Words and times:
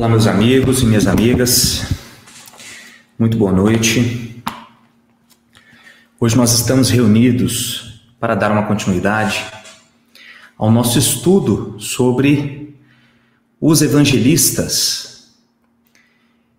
Olá, 0.00 0.08
meus 0.08 0.26
amigos 0.26 0.80
e 0.80 0.86
minhas 0.86 1.06
amigas, 1.06 1.84
muito 3.18 3.36
boa 3.36 3.52
noite. 3.52 4.42
Hoje 6.18 6.38
nós 6.38 6.58
estamos 6.58 6.88
reunidos 6.88 8.00
para 8.18 8.34
dar 8.34 8.50
uma 8.50 8.62
continuidade 8.62 9.44
ao 10.56 10.70
nosso 10.70 10.98
estudo 10.98 11.78
sobre 11.78 12.74
os 13.60 13.82
evangelistas. 13.82 15.34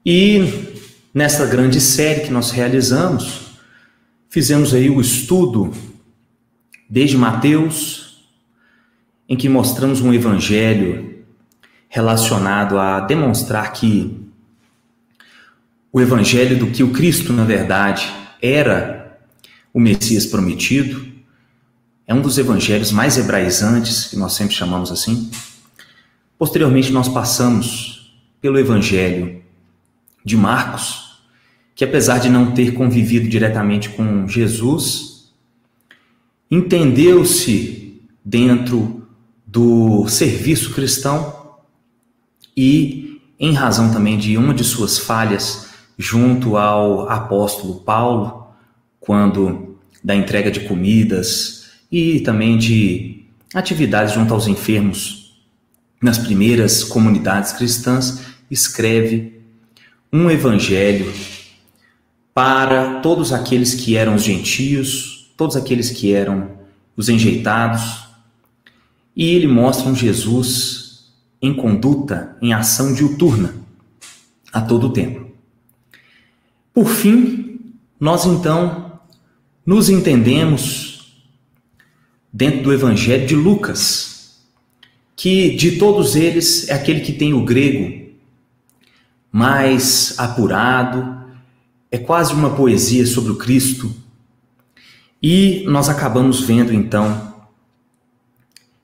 E 0.05 0.77
nessa 1.11 1.47
grande 1.47 1.81
série 1.81 2.21
que 2.21 2.31
nós 2.31 2.51
realizamos, 2.51 3.57
fizemos 4.29 4.71
aí 4.71 4.87
o 4.87 5.01
estudo 5.01 5.73
desde 6.87 7.17
Mateus, 7.17 8.23
em 9.27 9.35
que 9.35 9.49
mostramos 9.49 9.99
um 9.99 10.13
evangelho 10.13 11.10
relacionado 11.93 12.79
a 12.79 13.01
demonstrar 13.01 13.73
que 13.73 14.17
o 15.91 15.99
evangelho 15.99 16.57
do 16.57 16.67
que 16.67 16.83
o 16.83 16.91
Cristo, 16.91 17.33
na 17.33 17.43
verdade, 17.43 18.09
era 18.41 19.19
o 19.73 19.79
Messias 19.79 20.25
prometido, 20.25 21.05
é 22.07 22.13
um 22.13 22.21
dos 22.21 22.37
evangelhos 22.37 22.93
mais 22.93 23.17
hebraizantes, 23.17 24.05
que 24.05 24.15
nós 24.15 24.31
sempre 24.31 24.55
chamamos 24.55 24.89
assim. 24.89 25.29
Posteriormente, 26.39 26.93
nós 26.93 27.09
passamos 27.09 28.15
pelo 28.39 28.57
evangelho 28.57 29.43
de 30.23 30.37
Marcos, 30.37 31.21
que 31.75 31.83
apesar 31.83 32.19
de 32.19 32.29
não 32.29 32.53
ter 32.53 32.73
convivido 32.73 33.27
diretamente 33.27 33.89
com 33.89 34.25
Jesus, 34.29 35.33
entendeu-se 36.49 38.01
dentro 38.23 39.05
do 39.45 40.07
serviço 40.07 40.73
cristão 40.73 41.40
e 42.55 43.21
em 43.39 43.53
razão 43.53 43.91
também 43.91 44.17
de 44.17 44.37
uma 44.37 44.53
de 44.53 44.63
suas 44.63 44.97
falhas 44.97 45.69
junto 45.97 46.57
ao 46.57 47.09
apóstolo 47.09 47.75
Paulo, 47.81 48.47
quando 48.99 49.77
da 50.03 50.15
entrega 50.15 50.51
de 50.51 50.61
comidas 50.61 51.71
e 51.91 52.19
também 52.21 52.57
de 52.57 53.23
atividades 53.53 54.13
junto 54.13 54.33
aos 54.33 54.47
enfermos 54.47 55.35
nas 56.01 56.17
primeiras 56.17 56.83
comunidades 56.83 57.51
cristãs, 57.51 58.21
escreve 58.49 59.39
um 60.11 60.29
evangelho 60.29 61.11
para 62.33 63.01
todos 63.01 63.31
aqueles 63.31 63.75
que 63.75 63.95
eram 63.95 64.15
os 64.15 64.23
gentios, 64.23 65.31
todos 65.37 65.55
aqueles 65.55 65.91
que 65.91 66.13
eram 66.13 66.51
os 66.95 67.09
enjeitados, 67.09 68.05
e 69.15 69.29
ele 69.35 69.47
mostra 69.47 69.89
um 69.89 69.95
Jesus 69.95 70.80
em 71.41 71.53
conduta, 71.53 72.37
em 72.41 72.53
ação 72.53 72.93
diuturna, 72.93 73.55
a 74.53 74.61
todo 74.61 74.93
tempo. 74.93 75.31
Por 76.73 76.87
fim, 76.87 77.73
nós 77.99 78.25
então 78.25 78.99
nos 79.65 79.89
entendemos 79.89 81.23
dentro 82.31 82.63
do 82.63 82.73
Evangelho 82.73 83.27
de 83.27 83.35
Lucas, 83.35 84.41
que 85.15 85.55
de 85.55 85.77
todos 85.77 86.15
eles 86.15 86.69
é 86.69 86.73
aquele 86.73 87.01
que 87.01 87.13
tem 87.13 87.33
o 87.33 87.43
grego 87.43 88.01
mais 89.31 90.15
apurado, 90.17 91.21
é 91.89 91.97
quase 91.97 92.33
uma 92.33 92.55
poesia 92.55 93.05
sobre 93.05 93.31
o 93.31 93.37
Cristo. 93.37 93.93
E 95.21 95.63
nós 95.67 95.89
acabamos 95.89 96.41
vendo 96.41 96.73
então 96.73 97.35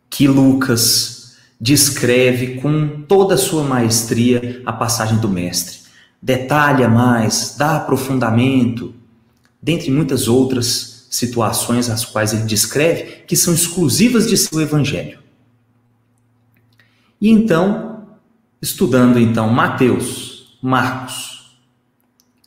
que 0.09 0.27
Lucas 0.27 1.16
descreve 1.59 2.61
com 2.61 3.01
toda 3.07 3.33
a 3.33 3.37
sua 3.37 3.63
maestria 3.63 4.61
a 4.65 4.71
passagem 4.71 5.17
do 5.17 5.27
Mestre. 5.27 5.79
Detalha 6.21 6.87
mais, 6.87 7.55
dá 7.57 7.77
aprofundamento, 7.77 8.93
dentre 9.61 9.91
muitas 9.91 10.27
outras 10.27 11.07
situações 11.09 11.89
as 11.89 12.05
quais 12.05 12.33
ele 12.33 12.43
descreve, 12.43 13.23
que 13.25 13.35
são 13.35 13.53
exclusivas 13.53 14.29
de 14.29 14.37
seu 14.37 14.61
evangelho. 14.61 15.19
E 17.19 17.29
então, 17.29 18.07
estudando 18.61 19.19
então 19.19 19.49
Mateus, 19.49 20.57
Marcos, 20.61 21.57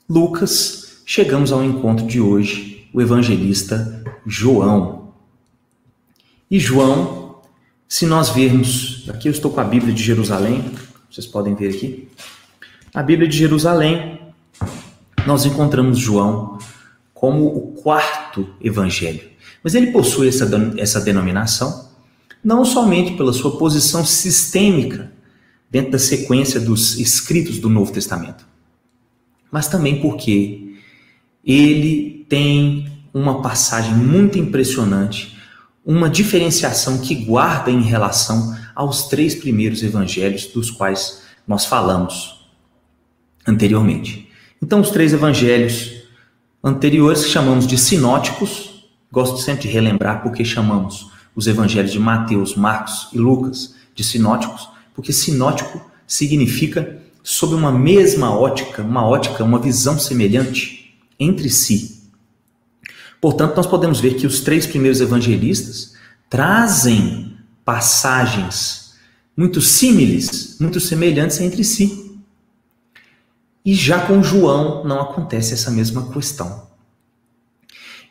Lucas, 0.08 1.02
chegamos 1.04 1.52
ao 1.52 1.64
encontro 1.64 2.06
de 2.06 2.20
hoje, 2.20 2.88
o 2.92 3.00
evangelista 3.00 4.04
João. 4.26 5.12
E 6.50 6.58
João 6.58 7.19
se 7.90 8.06
nós 8.06 8.30
vermos, 8.30 9.04
aqui 9.08 9.26
eu 9.26 9.32
estou 9.32 9.50
com 9.50 9.58
a 9.60 9.64
Bíblia 9.64 9.92
de 9.92 10.00
Jerusalém, 10.00 10.70
vocês 11.10 11.26
podem 11.26 11.56
ver 11.56 11.74
aqui. 11.74 12.08
A 12.94 13.02
Bíblia 13.02 13.28
de 13.28 13.36
Jerusalém, 13.36 14.20
nós 15.26 15.44
encontramos 15.44 15.98
João 15.98 16.56
como 17.12 17.48
o 17.48 17.72
quarto 17.82 18.48
evangelho. 18.60 19.28
Mas 19.60 19.74
ele 19.74 19.88
possui 19.90 20.28
essa, 20.28 20.48
essa 20.78 21.00
denominação 21.00 21.90
não 22.44 22.64
somente 22.64 23.16
pela 23.16 23.32
sua 23.32 23.58
posição 23.58 24.04
sistêmica 24.04 25.10
dentro 25.68 25.90
da 25.90 25.98
sequência 25.98 26.60
dos 26.60 26.96
escritos 26.96 27.58
do 27.58 27.68
Novo 27.68 27.92
Testamento, 27.92 28.46
mas 29.50 29.66
também 29.66 30.00
porque 30.00 30.76
ele 31.44 32.24
tem 32.28 33.02
uma 33.12 33.42
passagem 33.42 33.94
muito 33.94 34.38
impressionante 34.38 35.39
uma 35.84 36.08
diferenciação 36.08 36.98
que 36.98 37.14
guarda 37.14 37.70
em 37.70 37.82
relação 37.82 38.56
aos 38.74 39.08
três 39.08 39.34
primeiros 39.34 39.82
evangelhos 39.82 40.46
dos 40.46 40.70
quais 40.70 41.22
nós 41.46 41.64
falamos 41.64 42.46
anteriormente. 43.46 44.28
Então, 44.62 44.80
os 44.80 44.90
três 44.90 45.12
evangelhos 45.12 46.02
anteriores 46.62 47.24
que 47.24 47.30
chamamos 47.30 47.66
de 47.66 47.78
sinóticos, 47.78 48.88
gosto 49.10 49.38
sempre 49.38 49.62
de 49.62 49.68
relembrar 49.68 50.22
porque 50.22 50.44
chamamos 50.44 51.10
os 51.34 51.46
evangelhos 51.46 51.92
de 51.92 51.98
Mateus, 51.98 52.54
Marcos 52.54 53.08
e 53.12 53.18
Lucas 53.18 53.74
de 53.94 54.04
sinóticos, 54.04 54.68
porque 54.94 55.12
sinótico 55.12 55.90
significa 56.06 57.00
sob 57.22 57.54
uma 57.54 57.72
mesma 57.72 58.36
ótica, 58.36 58.82
uma 58.82 59.06
ótica, 59.06 59.44
uma 59.44 59.58
visão 59.58 59.98
semelhante 59.98 60.98
entre 61.18 61.48
si. 61.48 61.99
Portanto, 63.20 63.56
nós 63.56 63.66
podemos 63.66 64.00
ver 64.00 64.14
que 64.14 64.26
os 64.26 64.40
três 64.40 64.66
primeiros 64.66 65.00
evangelistas 65.00 65.94
trazem 66.28 67.36
passagens 67.64 68.94
muito 69.36 69.60
símiles, 69.60 70.56
muito 70.60 70.80
semelhantes 70.80 71.40
entre 71.40 71.62
si. 71.64 72.18
E 73.64 73.74
já 73.74 74.06
com 74.06 74.22
João 74.22 74.84
não 74.84 75.00
acontece 75.00 75.52
essa 75.52 75.70
mesma 75.70 76.10
questão. 76.10 76.68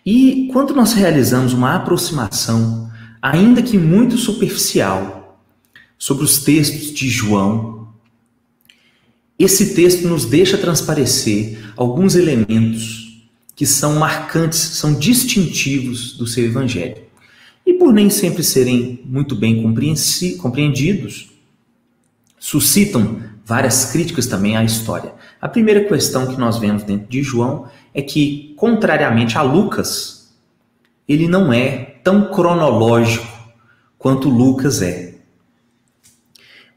E 0.06 0.50
quando 0.53 0.74
nós 0.74 0.94
realizamos 0.94 1.53
uma 1.53 1.76
aproximação, 1.76 2.90
ainda 3.22 3.62
que 3.62 3.78
muito 3.78 4.18
superficial, 4.18 5.20
sobre 5.97 6.24
os 6.24 6.40
textos 6.40 6.94
de 6.94 7.09
João, 7.09 7.90
esse 9.38 9.74
texto 9.74 10.08
nos 10.08 10.26
deixa 10.26 10.58
transparecer 10.58 11.74
alguns 11.76 12.16
elementos 12.16 12.99
que 13.59 13.66
são 13.66 13.96
marcantes, 13.96 14.58
são 14.58 14.94
distintivos 14.94 16.14
do 16.14 16.25
seu 16.25 16.46
evangelho. 16.46 16.96
E 17.66 17.74
por 17.74 17.92
nem 17.92 18.09
sempre 18.09 18.42
serem 18.42 19.02
muito 19.03 19.36
bem 19.36 19.62
compreendidos, 20.38 21.30
suscitam 22.40 23.22
várias 23.44 23.92
críticas 23.92 24.28
também 24.28 24.56
à 24.56 24.64
história. 24.64 25.14
A 25.41 25.50
primeira 25.50 25.84
questão 25.84 26.26
que 26.28 26.40
nós 26.40 26.58
vemos 26.58 26.84
dentro 26.84 27.09
de 27.09 27.22
João 27.22 27.67
é 27.94 28.02
que, 28.02 28.53
contrariamente 28.56 29.38
a 29.38 29.41
Lucas, 29.41 30.34
ele 31.06 31.28
não 31.28 31.52
é 31.52 32.00
tão 32.02 32.32
cronológico 32.32 33.28
quanto 33.97 34.29
Lucas 34.29 34.82
é. 34.82 35.16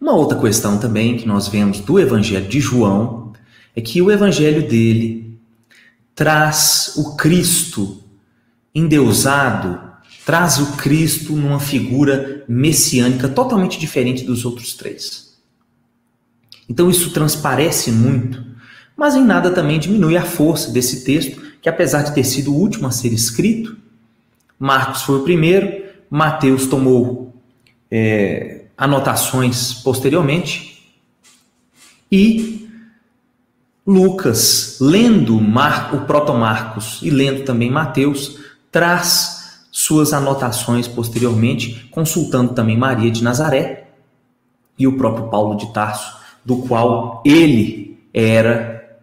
Uma 0.00 0.14
outra 0.14 0.36
questão 0.36 0.78
também 0.78 1.16
que 1.16 1.28
nós 1.28 1.46
vemos 1.46 1.78
do 1.78 2.00
Evangelho 2.00 2.48
de 2.48 2.58
João 2.58 3.32
é 3.76 3.80
que 3.80 4.02
o 4.02 4.10
Evangelho 4.10 4.68
dele 4.68 5.21
traz 6.22 6.92
o 6.98 7.16
Cristo 7.16 8.00
endeusado, 8.72 9.80
traz 10.24 10.58
o 10.58 10.76
Cristo 10.76 11.32
numa 11.32 11.58
figura 11.58 12.44
messiânica 12.46 13.28
totalmente 13.28 13.76
diferente 13.76 14.22
dos 14.22 14.44
outros 14.44 14.74
três. 14.74 15.36
Então 16.68 16.88
isso 16.88 17.10
transparece 17.10 17.90
muito, 17.90 18.40
mas 18.96 19.16
em 19.16 19.24
nada 19.24 19.50
também 19.50 19.80
diminui 19.80 20.16
a 20.16 20.22
força 20.22 20.70
desse 20.70 21.02
texto, 21.02 21.42
que 21.60 21.68
apesar 21.68 22.02
de 22.02 22.14
ter 22.14 22.22
sido 22.22 22.52
o 22.52 22.56
último 22.56 22.86
a 22.86 22.92
ser 22.92 23.12
escrito, 23.12 23.76
Marcos 24.56 25.02
foi 25.02 25.18
o 25.18 25.24
primeiro, 25.24 25.86
Mateus 26.08 26.68
tomou 26.68 27.34
é, 27.90 28.66
anotações 28.78 29.74
posteriormente, 29.74 30.88
e 32.12 32.70
Lucas, 33.86 34.78
lendo 34.80 35.40
Mar, 35.40 35.94
o 35.94 36.02
proto-Marcos 36.02 37.00
e 37.02 37.10
lendo 37.10 37.44
também 37.44 37.70
Mateus, 37.70 38.38
traz 38.70 39.66
suas 39.72 40.12
anotações 40.12 40.86
posteriormente, 40.86 41.88
consultando 41.90 42.54
também 42.54 42.76
Maria 42.76 43.10
de 43.10 43.24
Nazaré 43.24 43.88
e 44.78 44.86
o 44.86 44.96
próprio 44.96 45.28
Paulo 45.28 45.56
de 45.56 45.72
Tarso 45.72 46.16
do 46.44 46.58
qual 46.58 47.22
ele 47.24 47.98
era, 48.12 48.98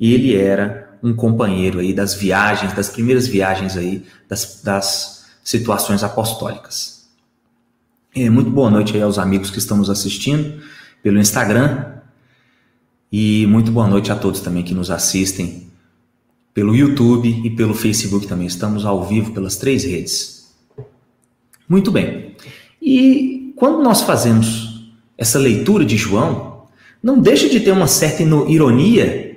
ele 0.00 0.36
era 0.36 0.98
um 1.02 1.14
companheiro 1.14 1.78
aí 1.78 1.92
das 1.92 2.14
viagens, 2.14 2.72
das 2.72 2.88
primeiras 2.88 3.26
viagens 3.26 3.76
aí, 3.76 4.04
das, 4.28 4.60
das 4.62 5.26
situações 5.44 6.02
apostólicas. 6.02 7.08
É, 8.14 8.28
muito 8.28 8.50
boa 8.50 8.70
noite 8.70 8.96
aí 8.96 9.02
aos 9.02 9.18
amigos 9.18 9.50
que 9.50 9.58
estão 9.58 9.76
nos 9.76 9.88
assistindo 9.88 10.60
pelo 11.02 11.18
Instagram 11.18 11.97
e 13.10 13.46
muito 13.46 13.70
boa 13.72 13.88
noite 13.88 14.12
a 14.12 14.16
todos 14.16 14.40
também 14.40 14.62
que 14.62 14.74
nos 14.74 14.90
assistem 14.90 15.68
pelo 16.52 16.74
YouTube 16.74 17.40
e 17.44 17.50
pelo 17.50 17.74
Facebook 17.74 18.26
também. 18.26 18.46
Estamos 18.46 18.84
ao 18.84 19.06
vivo 19.06 19.32
pelas 19.32 19.56
três 19.56 19.84
redes. 19.84 20.54
Muito 21.68 21.90
bem. 21.90 22.36
E 22.80 23.52
quando 23.56 23.82
nós 23.82 24.02
fazemos 24.02 24.90
essa 25.16 25.38
leitura 25.38 25.84
de 25.84 25.96
João, 25.96 26.64
não 27.02 27.20
deixa 27.20 27.48
de 27.48 27.60
ter 27.60 27.70
uma 27.70 27.86
certa 27.86 28.22
ironia 28.22 29.28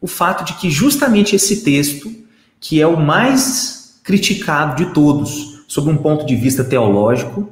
o 0.00 0.06
fato 0.06 0.44
de 0.44 0.54
que 0.54 0.70
justamente 0.70 1.34
esse 1.34 1.62
texto, 1.62 2.14
que 2.60 2.80
é 2.80 2.86
o 2.86 3.00
mais 3.00 3.98
criticado 4.04 4.76
de 4.76 4.92
todos, 4.92 5.64
sob 5.66 5.90
um 5.90 5.96
ponto 5.96 6.26
de 6.26 6.36
vista 6.36 6.62
teológico, 6.62 7.50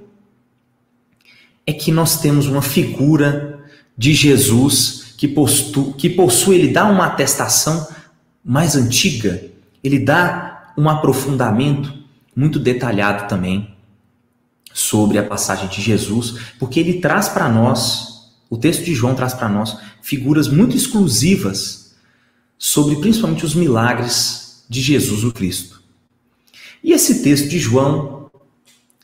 é 1.67 1.73
que 1.73 1.91
nós 1.91 2.21
temos 2.21 2.47
uma 2.47 2.63
figura 2.63 3.65
de 3.97 4.13
Jesus 4.13 5.04
que, 5.17 5.29
postu, 5.29 5.93
que 5.93 6.09
possui, 6.11 6.57
ele 6.57 6.73
dá 6.73 6.87
uma 6.87 7.07
atestação 7.07 7.89
mais 8.45 8.77
antiga, 8.77 9.43
ele 9.83 9.99
dá 9.99 10.73
um 10.77 10.89
aprofundamento 10.89 11.93
muito 12.35 12.59
detalhado 12.59 13.29
também 13.29 13.75
sobre 14.73 15.19
a 15.19 15.23
passagem 15.23 15.69
de 15.69 15.81
Jesus, 15.81 16.35
porque 16.59 16.81
ele 16.81 17.01
traz 17.01 17.29
para 17.29 17.49
nós, 17.49 18.33
o 18.51 18.57
texto 18.57 18.85
de 18.85 18.95
João 18.95 19.15
traz 19.15 19.33
para 19.33 19.49
nós 19.49 19.79
figuras 20.03 20.49
muito 20.49 20.77
exclusivas 20.77 21.95
sobre 22.59 22.97
principalmente 22.97 23.45
os 23.45 23.55
milagres 23.55 24.65
de 24.69 24.81
Jesus 24.81 25.23
o 25.23 25.33
Cristo. 25.33 25.83
E 26.83 26.93
esse 26.93 27.23
texto 27.23 27.49
de 27.49 27.59
João, 27.59 28.31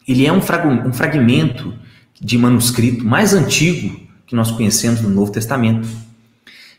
ele 0.06 0.26
é 0.26 0.32
um, 0.32 0.38
um 0.38 0.92
fragmento 0.92 1.72
de 2.20 2.36
manuscrito 2.36 3.04
mais 3.04 3.32
antigo 3.32 4.09
que 4.30 4.36
nós 4.36 4.52
conhecemos 4.52 5.00
no 5.00 5.08
Novo 5.08 5.32
Testamento. 5.32 5.88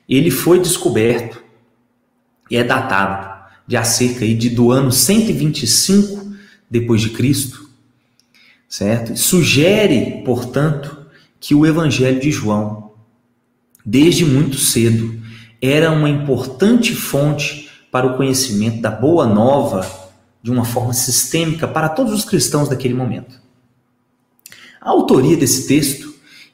Ele 0.08 0.32
foi 0.32 0.58
descoberto 0.58 1.44
e 2.50 2.56
é 2.56 2.64
datado 2.64 3.30
de 3.68 3.76
acerca 3.76 4.24
aí 4.24 4.34
de 4.34 4.50
do 4.50 4.72
ano 4.72 4.90
125 4.90 6.32
depois 6.70 7.02
de 7.02 7.10
Cristo, 7.10 7.70
certo? 8.70 9.18
Sugere, 9.18 10.24
portanto, 10.24 11.06
que 11.42 11.54
o 11.54 11.66
Evangelho 11.66 12.22
de 12.22 12.32
João, 12.32 12.94
desde 13.86 14.24
muito 14.24 14.56
cedo, 14.56 15.20
era 15.62 15.92
uma 15.92 16.10
importante 16.10 16.96
fonte 16.96 17.70
para 17.92 18.08
o 18.08 18.16
conhecimento 18.16 18.80
da 18.80 18.92
boa 18.92 19.28
nova 19.28 19.86
de 20.42 20.50
uma 20.50 20.64
forma 20.64 20.94
sistêmica 20.94 21.68
para 21.68 21.90
todos 21.90 22.14
os 22.14 22.24
cristãos 22.24 22.70
daquele 22.70 22.94
momento. 22.94 23.42
A 24.80 24.90
autoria 24.90 25.36
desse 25.36 25.68
texto, 25.68 26.11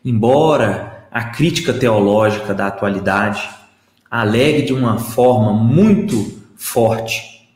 embora 0.07 1.06
a 1.12 1.25
crítica 1.25 1.74
teológica 1.74 2.54
da 2.54 2.68
atualidade 2.68 3.50
alegue 4.09 4.62
de 4.62 4.74
uma 4.74 4.98
forma 4.98 5.51
muito 5.51 6.42
forte 6.56 7.50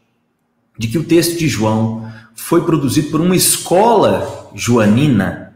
de 0.77 0.89
que 0.89 0.98
o 0.98 1.03
texto 1.06 1.38
de 1.38 1.48
João 1.48 2.12
foi 2.36 2.65
produzido 2.65 3.09
por 3.09 3.21
uma 3.21 3.38
escola 3.38 4.51
joanina, 4.53 5.56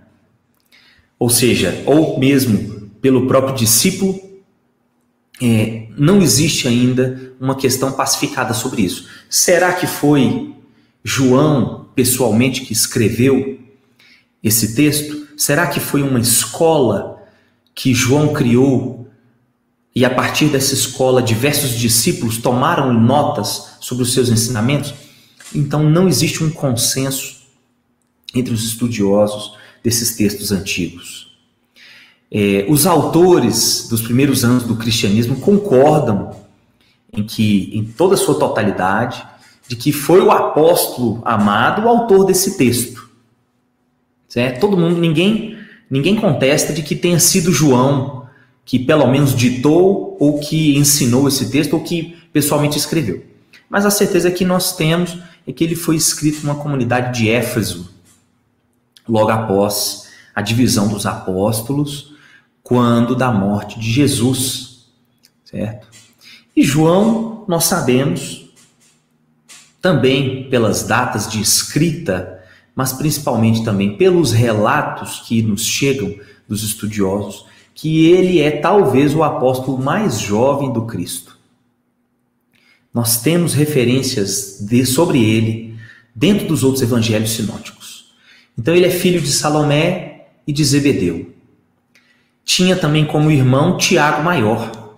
ou 1.19 1.29
seja, 1.29 1.83
ou 1.85 2.17
mesmo 2.17 2.89
pelo 3.01 3.27
próprio 3.27 3.55
discípulo, 3.55 4.17
é, 5.41 5.87
não 5.97 6.21
existe 6.21 6.65
ainda 6.65 7.33
uma 7.41 7.55
questão 7.55 7.91
pacificada 7.91 8.53
sobre 8.53 8.83
isso. 8.83 9.09
Será 9.29 9.73
que 9.73 9.85
foi 9.85 10.55
João 11.03 11.89
pessoalmente 11.93 12.61
que 12.61 12.71
escreveu 12.71 13.59
esse 14.41 14.75
texto? 14.75 15.24
Será 15.37 15.67
que 15.67 15.79
foi 15.79 16.01
uma 16.01 16.19
escola 16.19 17.23
que 17.73 17.93
João 17.93 18.33
criou 18.33 19.07
e 19.93 20.03
a 20.03 20.09
partir 20.09 20.47
dessa 20.47 20.73
escola 20.73 21.21
diversos 21.21 21.71
discípulos 21.71 22.37
tomaram 22.37 22.93
notas 22.93 23.77
sobre 23.79 24.03
os 24.03 24.13
seus 24.13 24.29
ensinamentos, 24.29 24.93
então 25.53 25.83
não 25.83 26.07
existe 26.07 26.43
um 26.43 26.49
consenso 26.49 27.37
entre 28.33 28.53
os 28.53 28.65
estudiosos 28.65 29.53
desses 29.81 30.15
textos 30.15 30.51
antigos. 30.51 31.33
É, 32.29 32.65
os 32.67 32.85
autores 32.85 33.87
dos 33.89 34.01
primeiros 34.01 34.43
anos 34.43 34.63
do 34.63 34.75
cristianismo 34.75 35.37
concordam 35.37 36.35
em 37.13 37.23
que, 37.23 37.71
em 37.73 37.85
toda 37.85 38.15
a 38.15 38.17
sua 38.17 38.37
totalidade, 38.37 39.25
de 39.67 39.75
que 39.75 39.91
foi 39.91 40.19
o 40.19 40.31
apóstolo 40.31 41.21
amado 41.23 41.83
o 41.83 41.87
autor 41.87 42.25
desse 42.25 42.57
texto. 42.57 43.04
Certo? 44.35 44.59
Todo 44.59 44.75
mundo, 44.75 44.99
ninguém, 44.99 45.57
ninguém 45.89 46.17
contesta 46.17 46.73
de 46.73 46.83
que 46.83 46.93
tenha 46.93 47.21
sido 47.21 47.53
João 47.53 48.27
que 48.65 48.77
pelo 48.77 49.07
menos 49.07 49.33
ditou 49.33 50.17
ou 50.19 50.41
que 50.41 50.75
ensinou 50.75 51.25
esse 51.29 51.49
texto 51.49 51.75
ou 51.75 51.79
que 51.81 52.17
pessoalmente 52.33 52.77
escreveu. 52.77 53.23
Mas 53.69 53.85
a 53.85 53.89
certeza 53.89 54.29
que 54.29 54.43
nós 54.43 54.75
temos 54.75 55.17
é 55.47 55.53
que 55.53 55.63
ele 55.63 55.73
foi 55.73 55.95
escrito 55.95 56.45
numa 56.45 56.61
comunidade 56.61 57.17
de 57.17 57.29
Éfeso, 57.29 57.89
logo 59.07 59.31
após 59.31 60.09
a 60.35 60.41
divisão 60.41 60.89
dos 60.89 61.05
apóstolos, 61.05 62.13
quando 62.61 63.15
da 63.15 63.31
morte 63.31 63.79
de 63.79 63.89
Jesus, 63.89 64.89
certo? 65.45 65.87
E 66.53 66.61
João, 66.61 67.45
nós 67.47 67.63
sabemos, 67.63 68.49
também 69.81 70.49
pelas 70.49 70.83
datas 70.83 71.25
de 71.25 71.39
escrita, 71.39 72.34
mas 72.75 72.93
principalmente 72.93 73.63
também 73.63 73.95
pelos 73.95 74.31
relatos 74.31 75.21
que 75.25 75.41
nos 75.41 75.65
chegam 75.65 76.13
dos 76.47 76.61
estudiosos, 76.61 77.45
que 77.73 78.07
ele 78.07 78.39
é 78.41 78.51
talvez 78.51 79.15
o 79.15 79.23
apóstolo 79.23 79.77
mais 79.77 80.19
jovem 80.19 80.71
do 80.71 80.85
Cristo. 80.85 81.37
Nós 82.93 83.21
temos 83.21 83.53
referências 83.53 84.59
de, 84.61 84.85
sobre 84.85 85.23
ele 85.23 85.75
dentro 86.13 86.47
dos 86.47 86.63
outros 86.63 86.81
evangelhos 86.81 87.31
sinóticos. 87.31 88.13
Então 88.57 88.73
ele 88.73 88.85
é 88.85 88.89
filho 88.89 89.19
de 89.19 89.31
Salomé 89.31 90.27
e 90.47 90.53
de 90.53 90.63
Zebedeu. 90.63 91.33
Tinha 92.45 92.75
também 92.75 93.05
como 93.05 93.31
irmão 93.31 93.77
Tiago 93.77 94.23
Maior 94.23 94.95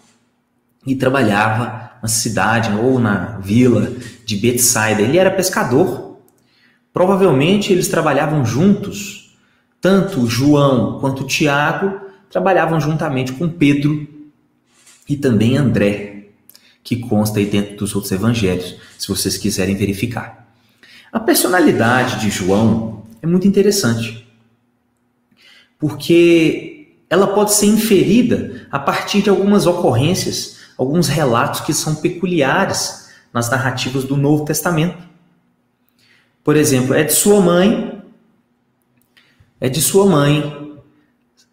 e 0.85 0.95
trabalhava 0.95 1.91
na 2.01 2.07
cidade 2.07 2.71
ou 2.77 2.99
na 2.99 3.39
vila 3.39 3.93
de 4.25 4.37
Betsaida. 4.37 5.01
Ele 5.01 5.17
era 5.17 5.31
pescador. 5.31 6.06
Provavelmente 6.97 7.71
eles 7.71 7.87
trabalhavam 7.87 8.43
juntos, 8.43 9.37
tanto 9.79 10.25
João 10.25 10.99
quanto 10.99 11.27
Tiago 11.27 12.01
trabalhavam 12.27 12.81
juntamente 12.81 13.33
com 13.33 13.47
Pedro 13.47 14.07
e 15.07 15.15
também 15.15 15.57
André, 15.57 16.29
que 16.83 16.95
consta 16.95 17.37
aí 17.37 17.45
dentro 17.45 17.77
dos 17.77 17.93
outros 17.93 18.11
evangelhos, 18.11 18.77
se 18.97 19.07
vocês 19.09 19.37
quiserem 19.37 19.75
verificar. 19.75 20.51
A 21.13 21.19
personalidade 21.19 22.19
de 22.19 22.31
João 22.31 23.03
é 23.21 23.27
muito 23.27 23.47
interessante, 23.47 24.27
porque 25.77 26.95
ela 27.07 27.27
pode 27.27 27.53
ser 27.53 27.67
inferida 27.67 28.67
a 28.71 28.79
partir 28.79 29.21
de 29.21 29.29
algumas 29.29 29.67
ocorrências, 29.67 30.61
alguns 30.75 31.07
relatos 31.07 31.59
que 31.61 31.75
são 31.75 31.93
peculiares 31.93 33.07
nas 33.31 33.51
narrativas 33.51 34.03
do 34.03 34.17
Novo 34.17 34.45
Testamento. 34.45 35.06
Por 36.47 36.55
exemplo, 36.55 36.93
é 36.93 37.03
de 37.03 37.11
sua 37.11 37.41
mãe, 37.41 38.01
é 39.59 39.67
de 39.67 39.81
sua 39.81 40.05
mãe 40.05 40.77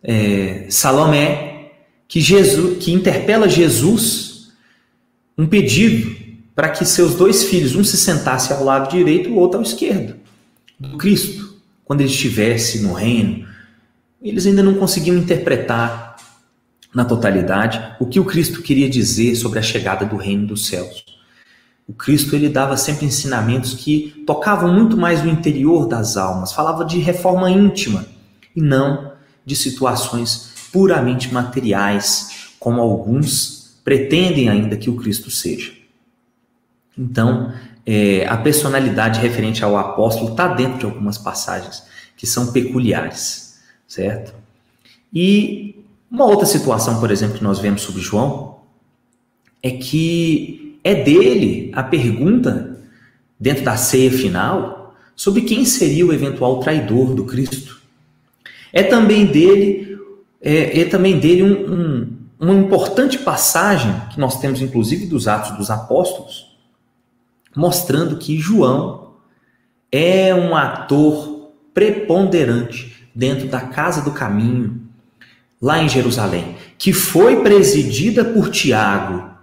é, 0.00 0.66
Salomé, 0.70 1.72
que, 2.06 2.20
Jesus, 2.20 2.78
que 2.78 2.92
interpela 2.92 3.48
Jesus 3.48 4.52
um 5.36 5.48
pedido 5.48 6.14
para 6.54 6.68
que 6.68 6.84
seus 6.84 7.16
dois 7.16 7.42
filhos, 7.42 7.74
um 7.74 7.82
se 7.82 7.96
sentasse 7.96 8.52
ao 8.52 8.62
lado 8.62 8.88
direito 8.88 9.28
e 9.28 9.32
o 9.32 9.36
outro 9.36 9.58
ao 9.58 9.64
esquerdo 9.64 10.14
do 10.78 10.96
Cristo, 10.96 11.56
quando 11.84 12.00
ele 12.02 12.10
estivesse 12.10 12.80
no 12.80 12.92
reino. 12.92 13.48
Eles 14.22 14.46
ainda 14.46 14.62
não 14.62 14.74
conseguiam 14.74 15.16
interpretar 15.16 16.14
na 16.94 17.04
totalidade 17.04 17.96
o 17.98 18.06
que 18.06 18.20
o 18.20 18.24
Cristo 18.24 18.62
queria 18.62 18.88
dizer 18.88 19.34
sobre 19.34 19.58
a 19.58 19.62
chegada 19.62 20.06
do 20.06 20.14
reino 20.14 20.46
dos 20.46 20.68
céus. 20.68 21.03
O 21.86 21.92
Cristo 21.92 22.34
ele 22.34 22.48
dava 22.48 22.76
sempre 22.76 23.04
ensinamentos 23.06 23.74
que 23.74 24.24
tocavam 24.26 24.72
muito 24.72 24.96
mais 24.96 25.22
o 25.22 25.28
interior 25.28 25.86
das 25.86 26.16
almas, 26.16 26.52
falava 26.52 26.84
de 26.84 26.98
reforma 26.98 27.50
íntima 27.50 28.06
e 28.56 28.60
não 28.60 29.12
de 29.44 29.54
situações 29.54 30.52
puramente 30.72 31.32
materiais, 31.32 32.54
como 32.58 32.80
alguns 32.80 33.78
pretendem 33.84 34.48
ainda 34.48 34.76
que 34.76 34.88
o 34.88 34.96
Cristo 34.96 35.30
seja. 35.30 35.72
Então, 36.96 37.52
é, 37.84 38.26
a 38.26 38.36
personalidade 38.38 39.20
referente 39.20 39.62
ao 39.62 39.76
apóstolo 39.76 40.30
está 40.30 40.48
dentro 40.48 40.78
de 40.78 40.84
algumas 40.86 41.18
passagens 41.18 41.84
que 42.16 42.26
são 42.26 42.50
peculiares, 42.50 43.60
certo? 43.86 44.32
E 45.12 45.84
Uma 46.14 46.26
outra 46.26 46.46
situação, 46.46 47.00
por 47.00 47.10
exemplo, 47.10 47.38
que 47.38 47.42
nós 47.42 47.58
vemos 47.58 47.82
sobre 47.82 48.00
João 48.00 48.60
é 49.60 49.72
que 49.72 50.63
é 50.84 50.94
dele 50.94 51.72
a 51.74 51.82
pergunta 51.82 52.78
dentro 53.40 53.64
da 53.64 53.76
ceia 53.76 54.10
final 54.10 54.94
sobre 55.16 55.42
quem 55.42 55.64
seria 55.64 56.06
o 56.06 56.12
eventual 56.12 56.60
traidor 56.60 57.14
do 57.14 57.24
Cristo. 57.24 57.80
É 58.72 58.82
também 58.82 59.26
dele, 59.26 59.98
é, 60.40 60.80
é 60.80 60.84
também 60.84 61.18
dele 61.18 61.42
um, 61.42 61.72
um, 61.72 62.16
uma 62.38 62.54
importante 62.54 63.18
passagem 63.18 63.94
que 64.12 64.20
nós 64.20 64.38
temos, 64.40 64.60
inclusive, 64.60 65.06
dos 65.06 65.26
Atos 65.26 65.56
dos 65.56 65.70
Apóstolos, 65.70 66.56
mostrando 67.56 68.16
que 68.16 68.38
João 68.38 69.14
é 69.90 70.34
um 70.34 70.56
ator 70.56 71.52
preponderante 71.72 73.08
dentro 73.14 73.46
da 73.48 73.60
casa 73.60 74.02
do 74.02 74.10
caminho, 74.10 74.82
lá 75.62 75.82
em 75.82 75.88
Jerusalém, 75.88 76.56
que 76.76 76.92
foi 76.92 77.42
presidida 77.42 78.24
por 78.24 78.50
Tiago. 78.50 79.33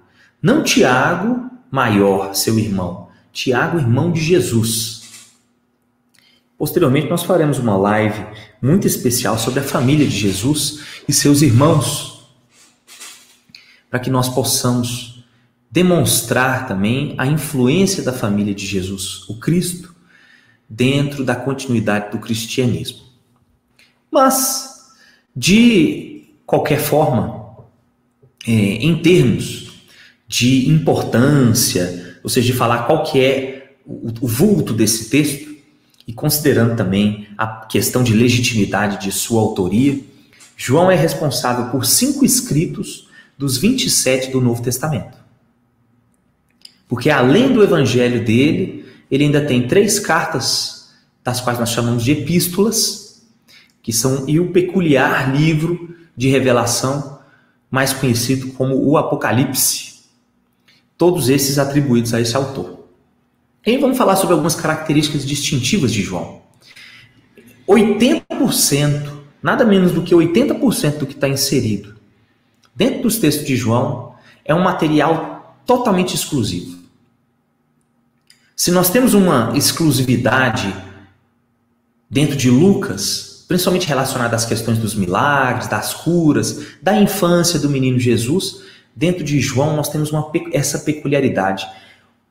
Não 0.42 0.64
Tiago 0.64 1.50
maior, 1.70 2.34
seu 2.34 2.58
irmão, 2.58 3.10
Tiago, 3.32 3.78
irmão 3.78 4.12
de 4.12 4.22
Jesus. 4.22 5.02
Posteriormente, 6.58 7.10
nós 7.10 7.24
faremos 7.24 7.60
uma 7.60 7.78
live 7.78 8.26
muito 8.62 8.88
especial 8.88 9.38
sobre 9.38 9.60
a 9.60 9.64
família 9.64 10.06
de 10.06 10.18
Jesus 10.18 10.84
e 11.08 11.14
seus 11.14 11.42
irmãos, 11.42 12.28
para 13.90 14.00
que 14.00 14.10
nós 14.10 14.30
possamos 14.30 15.24
demonstrar 15.70 16.68
também 16.68 17.16
a 17.18 17.26
influência 17.26 18.04
da 18.04 18.12
família 18.12 18.54
de 18.54 18.66
Jesus, 18.66 19.28
o 19.30 19.40
Cristo, 19.40 19.96
dentro 20.68 21.24
da 21.24 21.36
continuidade 21.36 22.12
do 22.12 22.20
cristianismo. 22.20 23.00
Mas, 24.10 24.92
de 25.36 26.34
qualquer 26.46 26.80
forma, 26.80 27.56
é, 28.46 28.52
em 28.52 29.02
termos 29.02 29.61
de 30.32 30.70
importância, 30.70 32.16
ou 32.24 32.30
seja, 32.30 32.48
de 32.48 32.58
falar 32.58 32.84
qual 32.84 33.04
que 33.04 33.20
é 33.20 33.76
o, 33.86 34.08
o 34.22 34.28
vulto 34.28 34.74
desse 34.74 35.10
texto, 35.10 35.52
e 36.08 36.14
considerando 36.14 36.78
também 36.78 37.28
a 37.38 37.66
questão 37.66 38.02
de 38.02 38.14
legitimidade 38.14 39.04
de 39.04 39.12
sua 39.12 39.42
autoria, 39.42 40.00
João 40.56 40.90
é 40.90 40.96
responsável 40.96 41.66
por 41.66 41.86
cinco 41.86 42.24
escritos 42.24 43.10
dos 43.38 43.58
27 43.58 44.32
do 44.32 44.40
Novo 44.40 44.62
Testamento. 44.64 45.18
Porque 46.88 47.10
além 47.10 47.52
do 47.52 47.62
evangelho 47.62 48.24
dele, 48.24 48.86
ele 49.12 49.26
ainda 49.26 49.46
tem 49.46 49.68
três 49.68 50.00
cartas, 50.00 50.94
das 51.22 51.42
quais 51.42 51.60
nós 51.60 51.72
chamamos 51.72 52.06
de 52.06 52.14
epístolas, 52.14 53.22
que 53.84 53.92
são 53.92 54.30
e 54.30 54.40
o 54.40 54.54
peculiar 54.54 55.36
livro 55.36 55.94
de 56.16 56.30
revelação, 56.30 57.20
mais 57.70 57.92
conhecido 57.92 58.54
como 58.54 58.76
o 58.76 58.98
Apocalipse. 58.98 59.91
Todos 61.02 61.30
esses 61.30 61.58
atribuídos 61.58 62.14
a 62.14 62.22
esse 62.22 62.38
autor. 62.38 62.86
E 63.66 63.76
vamos 63.76 63.98
falar 63.98 64.16
sobre 64.18 64.34
algumas 64.34 64.54
características 64.54 65.26
distintivas 65.26 65.92
de 65.92 66.04
João. 66.04 66.44
80%, 67.68 69.12
nada 69.42 69.66
menos 69.66 69.94
do 69.94 70.04
que 70.04 70.14
80% 70.14 71.00
do 71.00 71.08
que 71.08 71.16
está 71.16 71.28
inserido 71.28 71.96
dentro 72.76 73.02
dos 73.02 73.18
textos 73.18 73.48
de 73.48 73.56
João 73.56 74.14
é 74.46 74.54
um 74.54 74.62
material 74.62 75.60
totalmente 75.66 76.14
exclusivo. 76.14 76.78
Se 78.56 78.70
nós 78.70 78.92
temos 78.92 79.16
uma 79.16 79.54
exclusividade 79.56 80.72
dentro 82.08 82.36
de 82.36 82.52
Lucas, 82.52 83.44
principalmente 83.48 83.88
relacionada 83.88 84.36
às 84.36 84.46
questões 84.46 84.78
dos 84.78 84.94
milagres, 84.94 85.68
das 85.68 85.96
curas, 85.96 86.62
da 86.80 86.96
infância 86.96 87.58
do 87.58 87.72
menino 87.72 87.98
Jesus, 87.98 88.70
dentro 88.96 89.24
de 89.24 89.40
João 89.40 89.76
nós 89.76 89.90
temos 89.90 90.12
uma, 90.12 90.32
essa 90.52 90.80
peculiaridade 90.80 91.68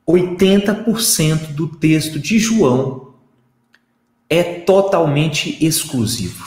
80% 0.07 1.53
do 1.53 1.67
texto 1.67 2.19
de 2.19 2.39
João 2.39 3.13
é 4.29 4.43
totalmente 4.43 5.57
exclusivo. 5.63 6.45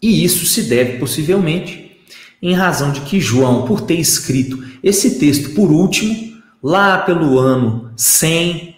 E 0.00 0.24
isso 0.24 0.46
se 0.46 0.62
deve 0.62 0.98
possivelmente 0.98 2.00
em 2.40 2.54
razão 2.54 2.90
de 2.90 3.02
que 3.02 3.20
João, 3.20 3.64
por 3.66 3.82
ter 3.82 3.94
escrito 3.94 4.62
esse 4.82 5.18
texto 5.18 5.54
por 5.54 5.70
último, 5.70 6.42
lá 6.62 6.98
pelo 6.98 7.38
ano 7.38 7.92
100, 7.96 8.76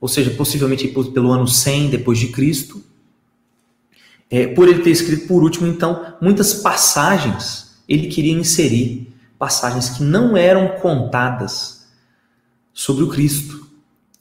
ou 0.00 0.08
seja, 0.08 0.30
possivelmente 0.30 0.88
pelo 0.88 1.30
ano 1.30 1.46
100 1.46 1.90
depois 1.90 2.18
de 2.18 2.28
Cristo, 2.28 2.82
é, 4.28 4.48
por 4.48 4.68
ele 4.68 4.82
ter 4.82 4.90
escrito 4.90 5.28
por 5.28 5.42
último, 5.42 5.68
então, 5.68 6.14
muitas 6.20 6.54
passagens 6.54 7.76
ele 7.88 8.08
queria 8.08 8.32
inserir, 8.32 9.06
passagens 9.38 9.90
que 9.90 10.02
não 10.02 10.36
eram 10.36 10.68
contadas 10.80 11.86
sobre 12.72 13.04
o 13.04 13.08
Cristo. 13.08 13.66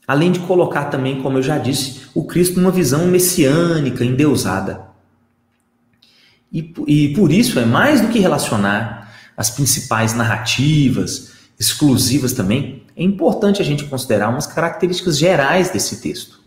Além 0.08 0.32
de 0.32 0.40
colocar 0.40 0.86
também, 0.86 1.22
como 1.22 1.38
eu 1.38 1.44
já 1.44 1.58
disse, 1.58 2.04
o 2.14 2.26
Cristo 2.26 2.60
numa 2.60 2.72
visão 2.72 3.08
messiânica, 3.08 4.06
endeusada. 4.06 4.86
E, 6.52 6.74
e 6.88 7.14
por 7.16 7.32
isso 7.32 7.60
é 7.60 7.66
mais 7.66 8.02
do 8.02 8.10
que 8.10 8.20
relacionar 8.20 9.14
as 9.36 9.50
principais 9.50 10.14
narrativas, 10.14 11.34
exclusivas 11.60 12.34
também, 12.34 12.84
é 12.96 13.04
importante 13.04 13.62
a 13.62 13.66
gente 13.66 13.86
considerar 13.86 14.30
umas 14.30 14.48
características 14.48 15.18
gerais 15.18 15.70
desse 15.70 16.02
texto. 16.02 16.40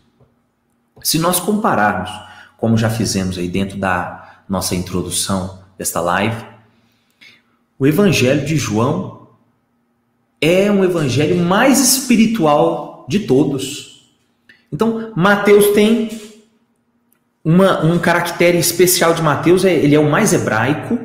Se 1.03 1.19
nós 1.19 1.39
compararmos, 1.39 2.09
como 2.57 2.77
já 2.77 2.89
fizemos 2.89 3.37
aí 3.37 3.47
dentro 3.47 3.77
da 3.77 4.41
nossa 4.47 4.75
introdução 4.75 5.59
desta 5.77 6.01
live, 6.01 6.43
o 7.79 7.87
Evangelho 7.87 8.45
de 8.45 8.57
João 8.57 9.29
é 10.41 10.71
um 10.71 10.83
evangelho 10.83 11.37
mais 11.37 11.79
espiritual 11.79 13.05
de 13.09 13.19
todos. 13.19 14.09
Então, 14.71 15.11
Mateus 15.15 15.67
tem 15.73 16.09
uma, 17.43 17.83
um 17.83 17.97
caractere 17.97 18.57
especial 18.57 19.13
de 19.13 19.21
Mateus, 19.21 19.65
é, 19.65 19.73
ele 19.73 19.95
é 19.95 19.99
o 19.99 20.09
mais 20.09 20.33
hebraico, 20.33 20.99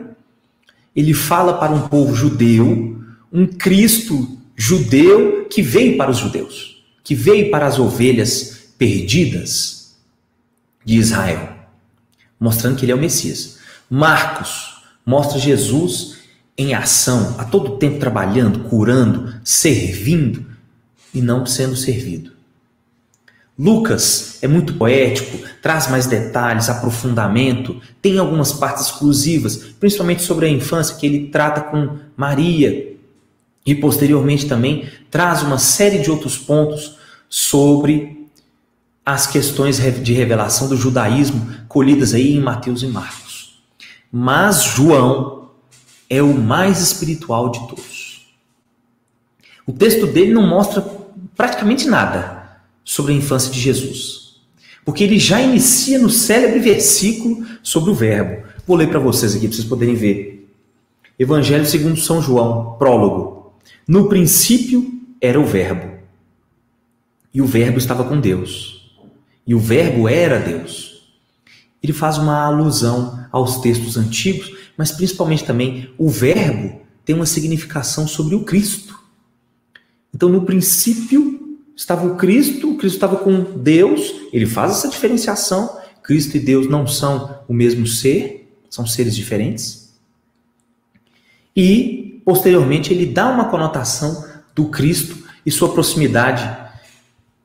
ele 0.95 1.15
fala 1.15 1.55
para 1.55 1.73
um 1.73 1.89
povo 1.89 2.15
judeu, 2.15 3.01
um 3.33 3.47
Cristo 3.47 4.39
judeu 4.57 5.47
que 5.51 5.63
veio 5.63 5.97
para 5.97 6.11
os 6.11 6.19
judeus, 6.19 6.85
que 7.03 7.15
veio 7.15 7.51
para 7.51 7.67
as 7.67 7.79
ovelhas 7.79 8.69
perdidas 8.79 9.97
de 10.85 10.97
Israel, 10.97 11.55
mostrando 12.39 12.77
que 12.77 12.85
ele 12.85 12.93
é 12.93 12.95
o 12.95 13.01
Messias. 13.01 13.59
Marcos 13.91 14.83
mostra 15.05 15.39
Jesus 15.39 16.14
em 16.57 16.75
ação, 16.75 17.35
a 17.39 17.45
todo 17.45 17.77
tempo 17.77 17.99
trabalhando, 17.99 18.61
curando, 18.69 19.35
servindo 19.45 20.47
e 21.13 21.21
não 21.21 21.45
sendo 21.45 21.77
servido. 21.77 22.33
Lucas 23.57 24.39
é 24.43 24.49
muito 24.49 24.75
poético, 24.75 25.39
traz 25.63 25.89
mais 25.89 26.07
detalhes, 26.07 26.69
aprofundamento, 26.69 27.81
tem 28.03 28.19
algumas 28.19 28.53
partes 28.53 28.87
exclusivas, 28.87 29.57
principalmente 29.79 30.23
sobre 30.23 30.47
a 30.47 30.51
infância, 30.51 30.97
que 30.97 31.07
ele 31.07 31.29
trata 31.29 31.61
com 31.61 31.99
Maria, 32.17 32.95
e 33.65 33.75
posteriormente 33.75 34.47
também 34.47 34.89
traz 35.11 35.43
uma 35.43 35.59
série 35.59 35.99
de 35.99 36.11
outros 36.11 36.37
pontos 36.37 36.97
sobre 37.29 38.29
as 39.07 39.27
questões 39.27 39.79
de 40.03 40.13
revelação 40.13 40.69
do 40.69 40.77
judaísmo 40.77 41.47
colhidas 41.69 42.13
aí 42.13 42.37
em 42.37 42.41
Mateus 42.41 42.83
e 42.83 42.87
Marcos. 42.87 43.63
Mas 44.11 44.63
João 44.63 45.44
é 46.09 46.23
o 46.23 46.35
mais 46.35 46.81
espiritual 46.81 47.51
de 47.51 47.61
todos. 47.69 48.35
O 49.67 49.73
texto 49.73 50.07
dele 50.07 50.33
não 50.33 50.47
mostra 50.47 50.83
praticamente 51.35 51.87
nada 51.87 52.61
sobre 52.85 53.13
a 53.13 53.17
infância 53.17 53.51
de 53.51 53.59
Jesus, 53.59 54.41
porque 54.85 55.03
ele 55.03 55.19
já 55.19 55.41
inicia 55.41 55.99
no 55.99 56.11
célebre 56.11 56.61
versículo 56.61 57.47
sobre 57.63 57.91
o 57.91 57.95
Verbo. 57.95 58.47
Vou 58.67 58.77
ler 58.77 58.89
para 58.89 58.99
vocês 58.99 59.35
aqui 59.35 59.47
para 59.49 59.57
vocês 59.57 59.69
poderem 59.69 59.95
ver. 59.95 60.49
Evangelho 61.19 61.65
segundo 61.65 61.99
São 61.99 62.21
João, 62.21 62.77
prólogo. 62.79 63.55
No 63.87 64.09
princípio 64.09 65.01
era 65.21 65.41
o 65.41 65.45
Verbo, 65.45 65.99
e 67.33 67.41
o 67.41 67.47
Verbo 67.47 67.79
estava 67.79 68.05
com 68.05 68.21
Deus, 68.21 68.93
e 69.47 69.55
o 69.55 69.59
Verbo 69.59 70.09
era 70.09 70.39
Deus. 70.39 70.95
Ele 71.83 71.93
faz 71.93 72.19
uma 72.19 72.45
alusão 72.45 73.27
aos 73.31 73.59
textos 73.59 73.97
antigos 73.97 74.51
mas 74.77 74.93
principalmente 74.93 75.45
também 75.45 75.93
o 75.99 76.09
verbo 76.09 76.81
tem 77.05 77.15
uma 77.15 77.27
significação 77.27 78.09
sobre 78.09 78.35
o 78.35 78.45
Cristo. 78.45 78.99
Então, 80.15 80.29
no 80.29 80.43
princípio 80.43 81.59
estava 81.77 82.07
o 82.07 82.17
Cristo, 82.17 82.71
o 82.71 82.77
Cristo 82.77 82.97
estava 82.97 83.17
com 83.17 83.59
Deus, 83.59 84.15
ele 84.33 84.47
faz 84.47 84.73
essa 84.73 84.89
diferenciação. 84.89 85.79
Cristo 86.03 86.37
e 86.37 86.41
Deus 86.41 86.69
não 86.69 86.87
são 86.87 87.41
o 87.49 87.53
mesmo 87.53 87.87
ser, 87.87 88.49
são 88.71 88.87
seres 88.87 89.15
diferentes. 89.17 89.95
E, 91.57 92.21
posteriormente, 92.25 92.93
ele 92.93 93.07
dá 93.07 93.31
uma 93.31 93.49
conotação 93.49 94.25
do 94.55 94.67
Cristo 94.67 95.17
e 95.45 95.51
sua 95.51 95.73
proximidade 95.73 96.65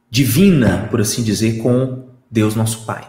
divina, 0.09 0.87
por 0.89 1.01
assim 1.01 1.23
dizer, 1.23 1.57
com 1.57 2.07
Deus 2.29 2.55
nosso 2.55 2.85
Pai. 2.85 3.07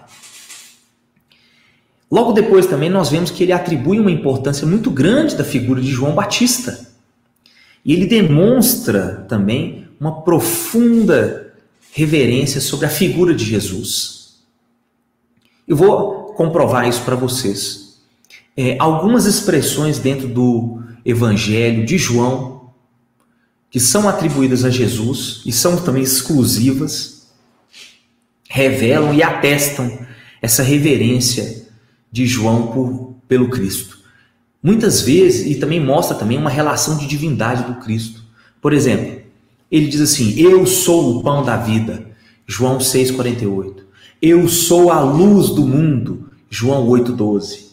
Logo 2.10 2.32
depois 2.32 2.66
também 2.66 2.90
nós 2.90 3.08
vemos 3.08 3.30
que 3.30 3.44
ele 3.44 3.52
atribui 3.52 4.00
uma 4.00 4.10
importância 4.10 4.66
muito 4.66 4.90
grande 4.90 5.36
da 5.36 5.44
figura 5.44 5.80
de 5.80 5.90
João 5.90 6.14
Batista. 6.14 6.90
E 7.84 7.92
ele 7.92 8.06
demonstra 8.06 9.24
também 9.28 9.86
uma 10.00 10.22
profunda 10.22 11.54
reverência 11.92 12.60
sobre 12.60 12.86
a 12.86 12.90
figura 12.90 13.32
de 13.32 13.44
Jesus. 13.44 14.40
Eu 15.68 15.76
vou 15.76 16.34
comprovar 16.34 16.88
isso 16.88 17.02
para 17.02 17.14
vocês. 17.14 18.00
É, 18.56 18.76
algumas 18.80 19.26
expressões 19.26 19.98
dentro 19.98 20.26
do 20.26 20.82
Evangelho 21.04 21.86
de 21.86 21.96
João, 21.96 22.72
que 23.70 23.78
são 23.78 24.08
atribuídas 24.08 24.64
a 24.64 24.70
Jesus 24.70 25.42
e 25.46 25.52
são 25.52 25.76
também 25.76 26.02
exclusivas, 26.02 27.28
revelam 28.48 29.14
e 29.14 29.22
atestam 29.22 29.96
essa 30.42 30.62
reverência 30.62 31.59
de 32.10 32.26
João 32.26 32.68
por, 32.68 33.16
pelo 33.28 33.48
Cristo. 33.48 34.00
Muitas 34.62 35.00
vezes, 35.00 35.46
e 35.46 35.58
também 35.58 35.80
mostra 35.80 36.16
também 36.16 36.36
uma 36.36 36.50
relação 36.50 36.98
de 36.98 37.06
divindade 37.06 37.64
do 37.64 37.80
Cristo. 37.80 38.22
Por 38.60 38.72
exemplo, 38.72 39.22
ele 39.70 39.86
diz 39.86 40.00
assim: 40.00 40.38
Eu 40.38 40.66
sou 40.66 41.16
o 41.16 41.22
pão 41.22 41.42
da 41.42 41.56
vida, 41.56 42.06
João 42.46 42.78
6,48. 42.78 43.84
Eu 44.20 44.48
sou 44.48 44.90
a 44.90 45.00
luz 45.00 45.48
do 45.48 45.66
mundo, 45.66 46.30
João 46.50 46.86
8,12. 46.88 47.70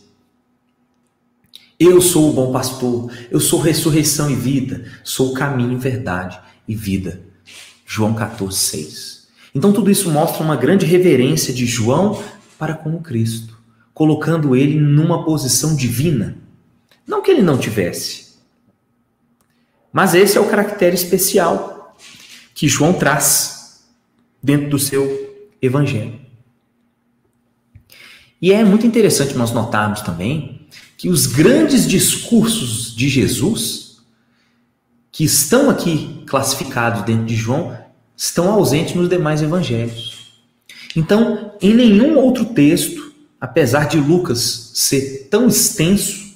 Eu 1.79 2.01
sou 2.01 2.29
o 2.29 2.33
bom 2.33 2.51
pastor, 2.51 3.11
eu 3.29 3.39
sou 3.39 3.59
ressurreição 3.59 4.31
e 4.31 4.35
vida, 4.35 4.85
sou 5.03 5.31
o 5.31 5.33
caminho, 5.33 5.77
verdade 5.77 6.39
e 6.67 6.73
vida. 6.73 7.21
João 7.85 8.15
14,6. 8.15 9.27
Então 9.53 9.73
tudo 9.73 9.91
isso 9.91 10.09
mostra 10.09 10.43
uma 10.43 10.55
grande 10.55 10.85
reverência 10.85 11.53
de 11.53 11.65
João 11.65 12.21
para 12.57 12.73
com 12.73 12.95
o 12.95 13.01
Cristo 13.01 13.56
colocando 13.97 14.55
ele 14.55 14.79
numa 14.79 15.25
posição 15.25 15.75
divina. 15.75 16.37
Não 17.07 17.19
que 17.19 17.31
ele 17.31 17.41
não 17.41 17.57
tivesse. 17.57 18.35
Mas 19.91 20.13
esse 20.13 20.37
é 20.37 20.39
o 20.39 20.47
caractere 20.47 20.93
especial 20.93 21.97
que 22.53 22.67
João 22.67 22.93
traz 22.93 23.87
dentro 24.41 24.69
do 24.69 24.77
seu 24.77 25.49
evangelho. 25.59 26.13
E 28.39 28.53
é 28.53 28.63
muito 28.63 28.85
interessante 28.85 29.35
nós 29.35 29.51
notarmos 29.51 30.01
também 30.01 30.67
que 30.95 31.09
os 31.09 31.25
grandes 31.25 31.87
discursos 31.87 32.95
de 32.95 33.09
Jesus, 33.09 33.97
que 35.11 35.23
estão 35.23 35.71
aqui 35.71 36.23
classificados 36.27 37.01
dentro 37.01 37.25
de 37.25 37.35
João, 37.35 37.75
estão 38.15 38.51
ausentes 38.51 38.93
nos 38.93 39.09
demais 39.09 39.41
evangelhos. 39.41 40.37
Então, 40.95 41.53
em 41.59 41.73
nenhum 41.73 42.15
outro 42.19 42.45
texto 42.45 43.06
apesar 43.39 43.87
de 43.87 43.97
Lucas 43.99 44.71
ser 44.73 45.27
tão 45.29 45.47
extenso, 45.47 46.27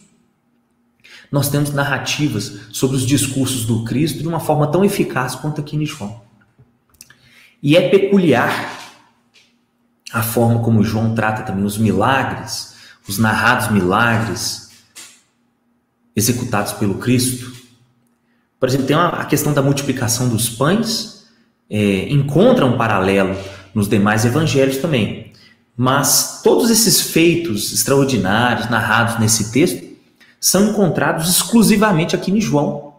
nós 1.31 1.49
temos 1.49 1.71
narrativas 1.71 2.59
sobre 2.71 2.97
os 2.97 3.05
discursos 3.05 3.65
do 3.65 3.83
Cristo 3.85 4.19
de 4.19 4.27
uma 4.27 4.39
forma 4.39 4.67
tão 4.67 4.83
eficaz 4.83 5.35
quanto 5.35 5.61
aqui 5.61 5.77
em 5.77 5.85
João. 5.85 6.21
E 7.63 7.77
é 7.77 7.89
peculiar 7.89 8.79
a 10.11 10.21
forma 10.21 10.59
como 10.59 10.83
João 10.83 11.15
trata 11.15 11.43
também 11.43 11.63
os 11.63 11.77
milagres, 11.77 12.75
os 13.07 13.17
narrados 13.17 13.71
milagres 13.71 14.69
executados 16.15 16.73
pelo 16.73 16.95
Cristo. 16.95 17.53
Por 18.59 18.67
exemplo, 18.67 18.87
tem 18.87 18.95
a 18.95 19.25
questão 19.25 19.53
da 19.53 19.61
multiplicação 19.61 20.27
dos 20.27 20.49
pães, 20.49 21.25
é, 21.69 22.09
encontra 22.09 22.65
um 22.65 22.77
paralelo 22.77 23.35
nos 23.73 23.87
demais 23.87 24.25
evangelhos 24.25 24.77
também. 24.77 25.31
Mas 25.75 26.41
todos 26.43 26.69
esses 26.69 27.01
feitos 27.01 27.71
extraordinários 27.73 28.69
narrados 28.69 29.19
nesse 29.19 29.51
texto 29.51 29.91
são 30.39 30.69
encontrados 30.69 31.29
exclusivamente 31.29 32.15
aqui 32.15 32.31
em 32.31 32.41
João. 32.41 32.95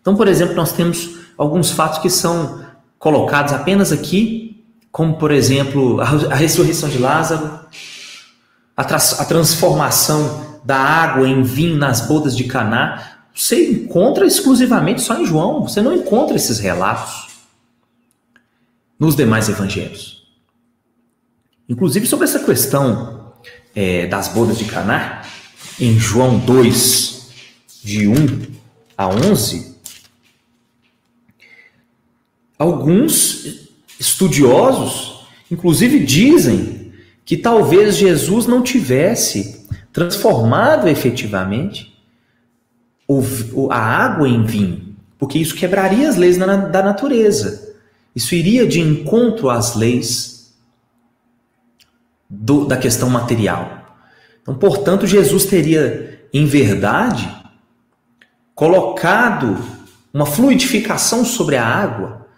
Então, 0.00 0.16
por 0.16 0.28
exemplo, 0.28 0.54
nós 0.54 0.72
temos 0.72 1.18
alguns 1.36 1.70
fatos 1.70 1.98
que 1.98 2.08
são 2.08 2.64
colocados 2.98 3.52
apenas 3.52 3.92
aqui, 3.92 4.64
como, 4.92 5.16
por 5.16 5.30
exemplo, 5.30 6.00
a 6.00 6.34
ressurreição 6.34 6.88
de 6.88 6.98
Lázaro, 6.98 7.60
a, 8.76 8.82
a 8.82 9.24
transformação 9.24 10.60
da 10.64 10.78
água 10.78 11.28
em 11.28 11.42
vinho 11.42 11.76
nas 11.76 12.06
bodas 12.06 12.36
de 12.36 12.44
Caná. 12.44 13.18
Você 13.34 13.70
encontra 13.70 14.26
exclusivamente 14.26 15.00
só 15.00 15.18
em 15.18 15.26
João, 15.26 15.62
você 15.62 15.80
não 15.80 15.94
encontra 15.94 16.36
esses 16.36 16.58
relatos 16.58 17.28
nos 18.98 19.16
demais 19.16 19.48
evangelhos. 19.48 20.19
Inclusive 21.70 22.04
sobre 22.04 22.24
essa 22.24 22.40
questão 22.40 23.32
é, 23.76 24.04
das 24.08 24.26
bodas 24.26 24.58
de 24.58 24.64
Caná, 24.64 25.22
em 25.78 25.96
João 25.96 26.36
2, 26.40 27.30
de 27.84 28.08
1 28.08 28.14
a 28.98 29.08
11, 29.08 29.76
alguns 32.58 33.68
estudiosos, 34.00 35.28
inclusive, 35.48 36.00
dizem 36.00 36.92
que 37.24 37.36
talvez 37.36 37.96
Jesus 37.96 38.46
não 38.46 38.62
tivesse 38.62 39.64
transformado 39.92 40.88
efetivamente 40.88 41.96
a 43.70 43.78
água 43.78 44.28
em 44.28 44.44
vinho, 44.44 44.96
porque 45.16 45.38
isso 45.38 45.54
quebraria 45.54 46.08
as 46.08 46.16
leis 46.16 46.36
da 46.36 46.82
natureza. 46.82 47.76
Isso 48.14 48.34
iria 48.34 48.66
de 48.66 48.80
encontro 48.80 49.48
às 49.48 49.76
leis 49.76 50.39
do, 52.30 52.64
da 52.64 52.76
questão 52.76 53.10
material. 53.10 53.98
Então, 54.40 54.54
portanto, 54.54 55.06
Jesus 55.06 55.44
teria, 55.46 56.24
em 56.32 56.46
verdade, 56.46 57.28
colocado 58.54 59.58
uma 60.14 60.24
fluidificação 60.24 61.24
sobre 61.24 61.56
a 61.56 61.66
água, 61.66 62.28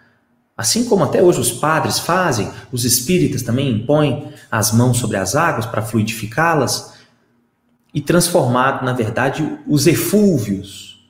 assim 0.57 0.85
como 0.85 1.03
até 1.03 1.21
hoje 1.21 1.39
os 1.39 1.51
padres 1.51 1.99
fazem, 1.99 2.49
os 2.71 2.83
espíritas 2.83 3.43
também 3.43 3.69
impõem 3.69 4.33
as 4.49 4.71
mãos 4.71 4.97
sobre 4.97 5.17
as 5.17 5.35
águas 5.35 5.65
para 5.65 5.81
fluidificá-las, 5.81 6.93
e 7.93 8.01
transformado, 8.01 8.83
na 8.83 8.93
verdade, 8.93 9.59
os 9.67 9.85
efúvios, 9.85 11.07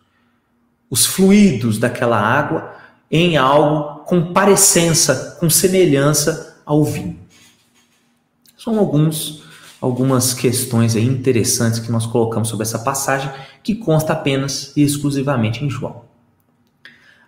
os 0.89 1.05
fluidos 1.05 1.77
daquela 1.77 2.19
água 2.19 2.73
em 3.09 3.37
algo 3.37 4.03
com 4.03 4.33
parecença, 4.33 5.37
com 5.39 5.49
semelhança 5.49 6.61
ao 6.65 6.83
vinho. 6.83 7.22
São 8.63 8.79
alguns, 8.79 9.43
algumas 9.81 10.33
questões 10.33 10.95
interessantes 10.95 11.79
que 11.79 11.91
nós 11.91 12.05
colocamos 12.05 12.47
sobre 12.47 12.65
essa 12.65 12.79
passagem, 12.79 13.29
que 13.61 13.75
consta 13.75 14.13
apenas 14.13 14.71
e 14.77 14.81
exclusivamente 14.81 15.65
em 15.65 15.69
João. 15.69 16.05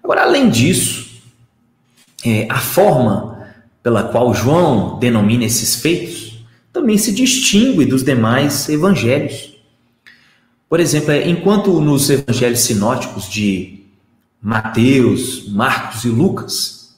Agora, 0.01 0.21
além 0.21 0.49
disso, 0.49 1.21
é, 2.23 2.47
a 2.49 2.57
forma 2.57 3.49
pela 3.83 4.03
qual 4.03 4.33
João 4.33 4.97
denomina 4.97 5.43
esses 5.43 5.75
feitos 5.75 6.45
também 6.71 6.97
se 6.97 7.11
distingue 7.11 7.83
dos 7.83 8.01
demais 8.01 8.69
evangelhos. 8.69 9.57
Por 10.69 10.79
exemplo, 10.79 11.11
é, 11.11 11.27
enquanto 11.27 11.81
nos 11.81 12.09
evangelhos 12.09 12.61
sinóticos 12.61 13.29
de 13.29 13.81
Mateus, 14.41 15.49
Marcos 15.49 16.05
e 16.05 16.07
Lucas, 16.07 16.95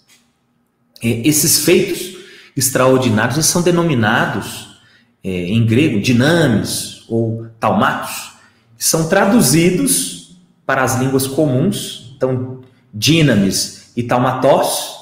é, 1.02 1.28
esses 1.28 1.66
feitos 1.66 2.17
extraordinários 2.58 3.46
são 3.46 3.62
denominados 3.62 4.80
é, 5.24 5.30
em 5.30 5.66
grego 5.66 6.02
dinamis 6.02 7.06
ou 7.08 7.48
taumatos, 7.60 8.34
são 8.78 9.08
traduzidos 9.08 10.38
para 10.66 10.84
as 10.84 11.00
línguas 11.00 11.28
comuns, 11.28 12.14
então 12.16 12.62
dinamis 12.94 13.92
e 13.96 14.04
taumatos, 14.04 14.96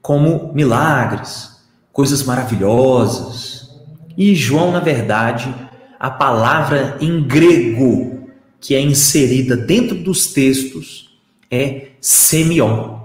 como 0.00 0.52
milagres, 0.54 1.62
coisas 1.92 2.22
maravilhosas. 2.24 3.70
E 4.16 4.34
João, 4.34 4.72
na 4.72 4.80
verdade, 4.80 5.54
a 5.98 6.10
palavra 6.10 6.96
em 7.00 7.22
grego 7.22 8.28
que 8.60 8.74
é 8.74 8.80
inserida 8.80 9.56
dentro 9.56 9.96
dos 9.96 10.28
textos 10.28 11.18
é 11.50 11.90
semion. 12.00 13.00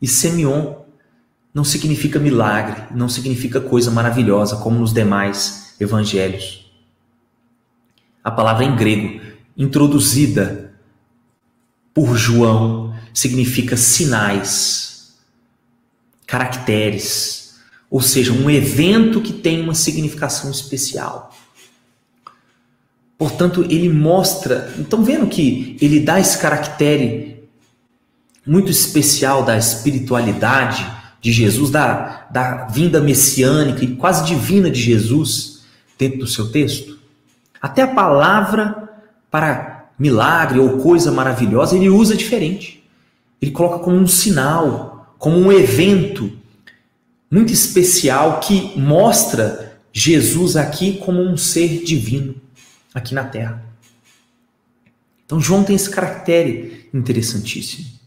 E 0.00 0.06
semion 0.06 0.77
não 1.58 1.64
significa 1.64 2.20
milagre, 2.20 2.84
não 2.94 3.08
significa 3.08 3.60
coisa 3.60 3.90
maravilhosa 3.90 4.58
como 4.58 4.78
nos 4.78 4.92
demais 4.92 5.74
evangelhos. 5.80 6.70
A 8.22 8.30
palavra 8.30 8.64
em 8.64 8.76
grego, 8.76 9.20
introduzida 9.56 10.72
por 11.92 12.16
João, 12.16 12.94
significa 13.12 13.76
sinais, 13.76 15.18
caracteres, 16.28 17.58
ou 17.90 18.00
seja, 18.00 18.32
um 18.32 18.48
evento 18.48 19.20
que 19.20 19.32
tem 19.32 19.60
uma 19.60 19.74
significação 19.74 20.52
especial. 20.52 21.36
Portanto, 23.18 23.66
ele 23.68 23.88
mostra, 23.88 24.72
então 24.78 25.02
vendo 25.02 25.26
que 25.26 25.76
ele 25.80 25.98
dá 25.98 26.20
esse 26.20 26.38
caractere 26.38 27.48
muito 28.46 28.70
especial 28.70 29.42
da 29.42 29.58
espiritualidade 29.58 30.97
de 31.20 31.32
Jesus, 31.32 31.70
da, 31.70 32.28
da 32.30 32.66
vinda 32.66 33.00
messiânica 33.00 33.84
e 33.84 33.96
quase 33.96 34.24
divina 34.26 34.70
de 34.70 34.80
Jesus 34.80 35.64
dentro 35.98 36.20
do 36.20 36.26
seu 36.26 36.50
texto? 36.50 36.98
Até 37.60 37.82
a 37.82 37.88
palavra 37.88 38.88
para 39.30 39.90
milagre 39.98 40.58
ou 40.60 40.78
coisa 40.78 41.10
maravilhosa 41.10 41.76
ele 41.76 41.88
usa 41.88 42.16
diferente. 42.16 42.84
Ele 43.42 43.50
coloca 43.50 43.80
como 43.80 43.96
um 43.96 44.06
sinal, 44.06 45.14
como 45.18 45.36
um 45.36 45.52
evento 45.52 46.32
muito 47.30 47.52
especial 47.52 48.40
que 48.40 48.78
mostra 48.78 49.78
Jesus 49.92 50.56
aqui 50.56 50.98
como 50.98 51.20
um 51.20 51.36
ser 51.36 51.82
divino 51.82 52.34
aqui 52.94 53.14
na 53.14 53.24
terra. 53.24 53.62
Então 55.26 55.40
João 55.40 55.62
tem 55.62 55.76
esse 55.76 55.90
caractere 55.90 56.88
interessantíssimo. 56.94 57.97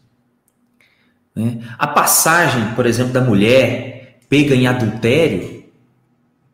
Né? 1.36 1.60
A 1.78 1.88
passagem, 1.88 2.74
por 2.76 2.86
exemplo, 2.86 3.14
da 3.14 3.22
mulher 3.22 4.20
pega 4.30 4.56
em 4.56 4.68
adultério 4.68 5.62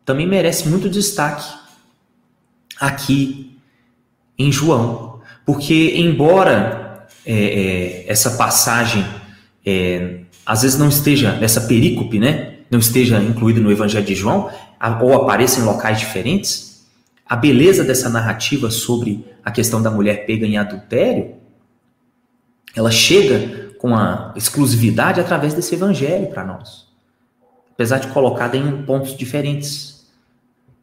também 0.04 0.26
merece 0.26 0.66
muito 0.66 0.88
destaque 0.88 1.46
aqui 2.80 3.58
em 4.38 4.50
João, 4.50 5.20
porque 5.44 5.94
embora 5.96 7.06
é, 7.26 7.34
é, 7.34 8.04
essa 8.10 8.30
passagem 8.30 9.04
é, 9.66 10.20
às 10.46 10.62
vezes 10.62 10.78
não 10.78 10.88
esteja 10.88 11.32
nessa 11.32 11.60
perícope, 11.62 12.18
né, 12.18 12.54
não 12.70 12.78
esteja 12.78 13.18
incluída 13.22 13.60
no 13.60 13.70
Evangelho 13.70 14.06
de 14.06 14.14
João 14.14 14.50
ou 15.02 15.14
apareça 15.14 15.60
em 15.60 15.64
locais 15.64 15.98
diferentes, 15.98 16.86
a 17.26 17.36
beleza 17.36 17.84
dessa 17.84 18.08
narrativa 18.08 18.70
sobre 18.70 19.26
a 19.44 19.50
questão 19.50 19.82
da 19.82 19.90
mulher 19.90 20.24
pega 20.24 20.46
em 20.46 20.56
adultério, 20.56 21.34
ela 22.74 22.90
chega 22.90 23.67
com 23.78 23.94
a 23.94 24.32
exclusividade 24.36 25.20
através 25.20 25.54
desse 25.54 25.74
evangelho 25.74 26.26
para 26.28 26.44
nós. 26.44 26.88
Apesar 27.72 27.98
de 27.98 28.08
colocada 28.08 28.56
em 28.56 28.82
pontos 28.82 29.16
diferentes. 29.16 30.06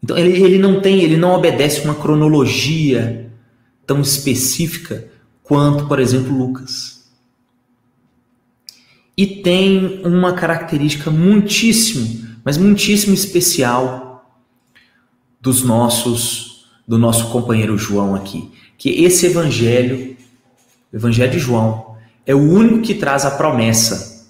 Então 0.02 0.18
ele, 0.18 0.42
ele 0.42 0.58
não 0.58 0.80
tem, 0.80 1.02
ele 1.02 1.18
não 1.18 1.34
obedece 1.34 1.82
uma 1.82 1.96
cronologia 1.96 3.30
tão 3.86 4.02
específica 4.02 5.08
quanto, 5.44 5.88
por 5.88 6.00
exemplo, 6.00 6.36
Lucas. 6.36 7.12
E 9.18 9.28
tem 9.28 10.02
uma 10.06 10.34
característica 10.34 11.12
muitíssimo, 11.12 12.38
mas 12.44 12.58
muitíssimo 12.58 13.14
especial 13.14 14.26
dos 15.40 15.62
nossos 15.62 16.56
do 16.88 16.98
nosso 17.00 17.32
companheiro 17.32 17.78
João 17.78 18.14
aqui, 18.14 18.52
que 18.78 19.04
esse 19.04 19.26
evangelho, 19.26 20.16
o 20.94 20.96
evangelho 20.96 21.32
de 21.32 21.40
João, 21.40 21.95
é 22.26 22.34
o 22.34 22.40
único 22.40 22.82
que 22.82 22.96
traz 22.96 23.26
a 23.26 23.32
promessa 23.32 24.28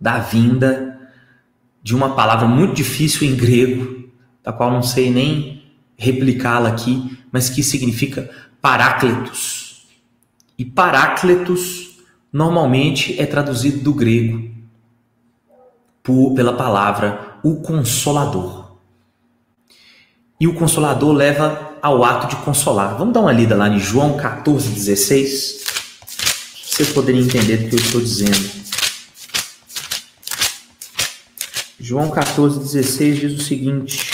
da 0.00 0.18
vinda 0.18 1.00
de 1.82 1.94
uma 1.94 2.14
palavra 2.14 2.46
muito 2.46 2.74
difícil 2.74 3.28
em 3.28 3.34
grego, 3.34 4.08
da 4.42 4.52
qual 4.52 4.70
não 4.70 4.82
sei 4.82 5.10
nem 5.10 5.64
replicá-la 5.96 6.68
aqui, 6.68 7.18
mas 7.30 7.48
que 7.48 7.62
significa 7.62 8.30
parácletos. 8.60 9.86
E 10.58 10.64
parácletos 10.64 11.98
normalmente 12.32 13.20
é 13.20 13.26
traduzido 13.26 13.80
do 13.80 13.92
grego 13.92 14.50
por, 16.02 16.34
pela 16.34 16.52
palavra 16.52 17.38
o 17.42 17.56
consolador. 17.56 18.76
E 20.38 20.46
o 20.48 20.54
consolador 20.54 21.12
leva 21.12 21.72
ao 21.80 22.04
ato 22.04 22.28
de 22.28 22.42
consolar. 22.44 22.96
Vamos 22.96 23.14
dar 23.14 23.20
uma 23.20 23.32
lida 23.32 23.56
lá 23.56 23.68
em 23.68 23.78
João 23.78 24.16
14, 24.16 24.70
16. 24.70 25.71
Para 26.72 26.86
vocês 26.86 26.92
poderem 26.94 27.20
entender 27.20 27.58
do 27.58 27.68
que 27.68 27.74
eu 27.74 27.80
estou 27.80 28.00
dizendo. 28.00 28.62
João 31.78 32.10
14, 32.10 32.60
16 32.60 33.20
diz 33.20 33.32
o 33.34 33.44
seguinte: 33.44 34.10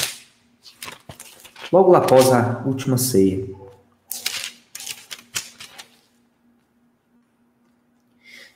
logo 1.71 1.95
após 1.95 2.33
a 2.33 2.65
última 2.67 2.99
ceia. 2.99 3.47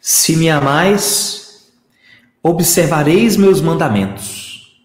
Se 0.01 0.35
me 0.35 0.51
amais, 0.51 1.71
observareis 2.43 3.37
meus 3.37 3.61
mandamentos 3.61 4.83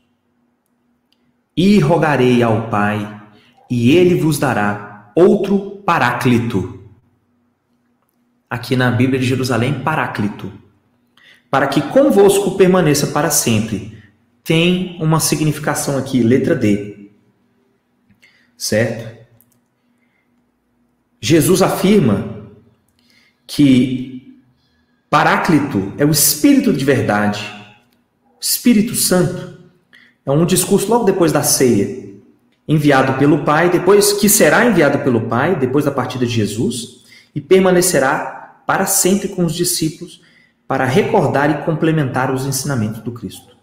e 1.56 1.80
rogarei 1.80 2.44
ao 2.44 2.70
Pai, 2.70 3.20
e 3.68 3.98
ele 3.98 4.22
vos 4.22 4.38
dará 4.38 5.12
outro 5.16 5.82
paráclito. 5.84 6.77
Aqui 8.50 8.76
na 8.76 8.92
Bíblia 8.92 9.20
de 9.20 9.26
Jerusalém, 9.26 9.82
paráclito. 9.82 10.52
Para 11.50 11.68
que 11.68 11.82
convosco 11.82 12.58
permaneça 12.58 13.08
para 13.08 13.30
sempre. 13.30 13.98
Tem 14.44 14.98
uma 15.02 15.20
significação 15.20 15.98
aqui, 15.98 16.22
letra 16.22 16.56
D. 16.56 17.10
Certo? 18.58 19.18
Jesus 21.20 21.62
afirma 21.62 22.38
que 23.46 24.18
Paráclito 25.10 25.94
é 25.98 26.06
o 26.06 26.12
Espírito 26.12 26.74
de 26.74 26.84
verdade, 26.84 27.50
Espírito 28.42 28.94
Santo, 28.94 29.58
é 30.26 30.32
um 30.32 30.46
discurso 30.46 30.90
logo 30.90 31.06
depois 31.06 31.32
da 31.32 31.42
ceia, 31.44 32.10
enviado 32.68 33.14
pelo 33.18 33.46
Pai, 33.46 33.70
depois 33.70 34.12
que 34.12 34.28
será 34.28 34.66
enviado 34.66 35.00
pelo 35.00 35.22
Pai, 35.22 35.56
depois 35.56 35.86
da 35.86 35.92
partida 35.92 36.26
de 36.26 36.34
Jesus, 36.34 37.06
e 37.34 37.40
permanecerá 37.40 38.37
para 38.68 38.86
sempre 38.86 39.30
com 39.30 39.44
os 39.44 39.56
discípulos 39.56 40.22
para 40.68 40.86
recordar 40.86 41.50
e 41.50 41.66
complementar 41.66 42.32
os 42.32 42.46
ensinamentos 42.46 43.02
do 43.02 43.12
Cristo. 43.12 43.58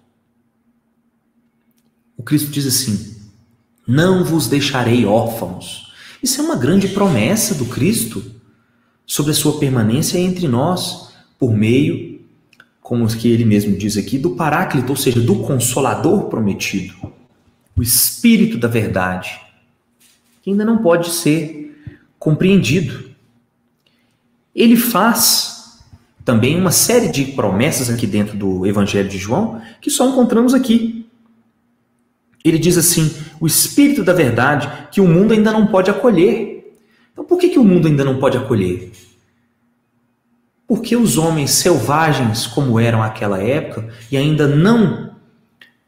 O 2.17 2.23
Cristo 2.23 2.51
diz 2.51 2.67
assim: 2.67 3.17
Não 3.87 4.25
vos 4.25 4.49
deixarei 4.49 5.05
órfãos. 5.05 5.93
Isso 6.23 6.41
é 6.41 6.45
uma 6.45 6.57
grande 6.57 6.89
promessa 6.89 7.55
do 7.55 7.67
Cristo 7.67 8.25
sobre 9.07 9.33
a 9.33 9.35
sua 9.35 9.61
permanência 9.61 10.19
entre 10.19 10.49
nós 10.49 11.15
por 11.39 11.55
meio 11.55 12.15
como 12.85 13.09
que 13.09 13.29
ele 13.29 13.47
mesmo 13.47 13.75
diz 13.75 13.97
aqui, 13.97 14.19
do 14.19 14.37
Paráclito, 14.37 14.91
ou 14.91 14.97
seja, 14.97 15.19
do 15.19 15.37
Consolador 15.37 16.29
prometido, 16.29 16.95
o 17.75 17.83
Espírito 17.83 18.59
da 18.59 18.69
Verdade, 18.69 19.41
que 20.43 20.51
ainda 20.51 20.67
não 20.67 20.77
pode 20.77 21.09
ser 21.09 21.83
compreendido. 22.19 23.14
Ele 24.55 24.77
faz 24.77 25.81
também 26.25 26.59
uma 26.59 26.71
série 26.71 27.09
de 27.09 27.25
promessas 27.33 27.91
aqui 27.91 28.07
dentro 28.07 28.37
do 28.37 28.67
Evangelho 28.67 29.09
de 29.09 29.19
João 29.19 29.61
que 29.81 29.91
só 29.91 30.09
encontramos 30.09 30.55
aqui. 30.55 31.07
Ele 32.45 32.59
diz 32.59 32.77
assim: 32.77 33.15
o 33.41 33.47
Espírito 33.47 34.05
da 34.05 34.13
Verdade 34.13 34.89
que 34.91 35.01
o 35.01 35.09
mundo 35.09 35.33
ainda 35.33 35.53
não 35.53 35.67
pode 35.67 35.91
acolher. 35.91 36.75
Então, 37.13 37.25
por 37.25 37.39
que, 37.39 37.49
que 37.49 37.59
o 37.59 37.65
mundo 37.65 37.89
ainda 37.89 38.05
não 38.05 38.19
pode 38.19 38.37
acolher? 38.37 38.91
Porque 40.67 40.97
os 40.97 41.17
homens 41.19 41.51
selvagens, 41.53 42.47
como 42.47 42.81
eram 42.81 43.01
naquela 43.01 43.39
época, 43.41 43.89
e 44.11 44.17
ainda 44.17 44.49
não 44.49 45.15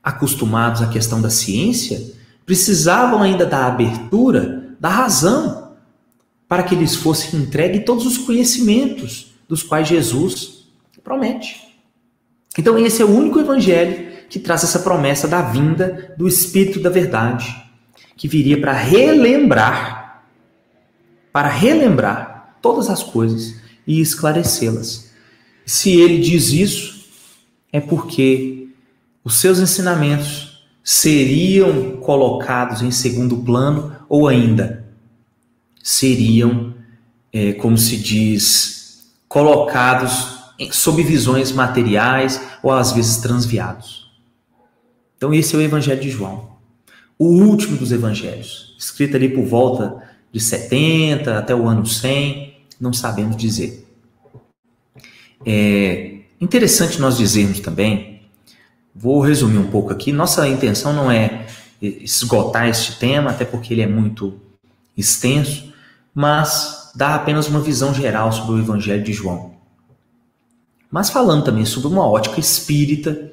acostumados 0.02 0.82
à 0.82 0.86
questão 0.86 1.20
da 1.20 1.30
ciência, 1.30 2.14
precisavam 2.44 3.22
ainda 3.22 3.44
da 3.44 3.66
abertura, 3.66 4.76
da 4.78 4.88
razão, 4.88 5.65
para 6.48 6.62
que 6.62 6.74
lhes 6.74 6.94
fosse 6.94 7.36
entregue 7.36 7.80
todos 7.80 8.06
os 8.06 8.18
conhecimentos 8.18 9.34
dos 9.48 9.62
quais 9.62 9.88
Jesus 9.88 10.66
promete. 11.02 11.66
Então, 12.58 12.78
esse 12.78 13.02
é 13.02 13.04
o 13.04 13.14
único 13.14 13.38
evangelho 13.38 14.16
que 14.28 14.38
traz 14.38 14.64
essa 14.64 14.80
promessa 14.80 15.28
da 15.28 15.42
vinda 15.42 16.14
do 16.18 16.26
Espírito 16.26 16.80
da 16.80 16.90
Verdade, 16.90 17.54
que 18.16 18.26
viria 18.26 18.60
para 18.60 18.72
relembrar, 18.72 20.24
para 21.32 21.48
relembrar 21.48 22.58
todas 22.60 22.88
as 22.88 23.02
coisas 23.02 23.54
e 23.86 24.00
esclarecê-las. 24.00 25.12
Se 25.64 26.00
ele 26.00 26.18
diz 26.18 26.50
isso, 26.50 27.06
é 27.72 27.80
porque 27.80 28.68
os 29.22 29.36
seus 29.36 29.58
ensinamentos 29.58 30.66
seriam 30.82 31.96
colocados 31.98 32.82
em 32.82 32.90
segundo 32.90 33.36
plano 33.38 33.94
ou 34.08 34.26
ainda 34.28 34.85
seriam, 35.86 36.74
é, 37.32 37.52
como 37.52 37.78
se 37.78 37.96
diz, 37.96 39.06
colocados 39.28 40.36
sob 40.72 41.00
visões 41.00 41.52
materiais 41.52 42.40
ou 42.60 42.72
às 42.72 42.90
vezes 42.90 43.18
transviados. 43.18 44.10
Então, 45.16 45.32
esse 45.32 45.54
é 45.54 45.58
o 45.58 45.62
Evangelho 45.62 46.00
de 46.00 46.10
João, 46.10 46.56
o 47.16 47.26
último 47.26 47.76
dos 47.76 47.92
evangelhos, 47.92 48.74
escrito 48.76 49.14
ali 49.14 49.28
por 49.28 49.44
volta 49.44 50.02
de 50.32 50.40
70 50.40 51.38
até 51.38 51.54
o 51.54 51.68
ano 51.68 51.86
100 51.86 52.56
não 52.80 52.92
sabemos 52.92 53.36
dizer. 53.36 53.86
É 55.46 56.16
interessante 56.40 57.00
nós 57.00 57.16
dizermos 57.16 57.60
também, 57.60 58.22
vou 58.92 59.20
resumir 59.20 59.58
um 59.58 59.70
pouco 59.70 59.92
aqui, 59.92 60.10
nossa 60.10 60.48
intenção 60.48 60.92
não 60.92 61.08
é 61.08 61.46
esgotar 61.80 62.68
este 62.68 62.98
tema, 62.98 63.30
até 63.30 63.44
porque 63.44 63.72
ele 63.72 63.82
é 63.82 63.86
muito 63.86 64.34
extenso, 64.96 65.75
mas 66.16 66.92
dar 66.94 67.14
apenas 67.14 67.46
uma 67.46 67.60
visão 67.60 67.92
geral 67.92 68.32
sobre 68.32 68.54
o 68.54 68.58
Evangelho 68.58 69.04
de 69.04 69.12
João. 69.12 69.54
mas 70.90 71.10
falando 71.10 71.44
também 71.44 71.66
sobre 71.66 71.88
uma 71.88 72.08
ótica 72.08 72.40
espírita. 72.40 73.30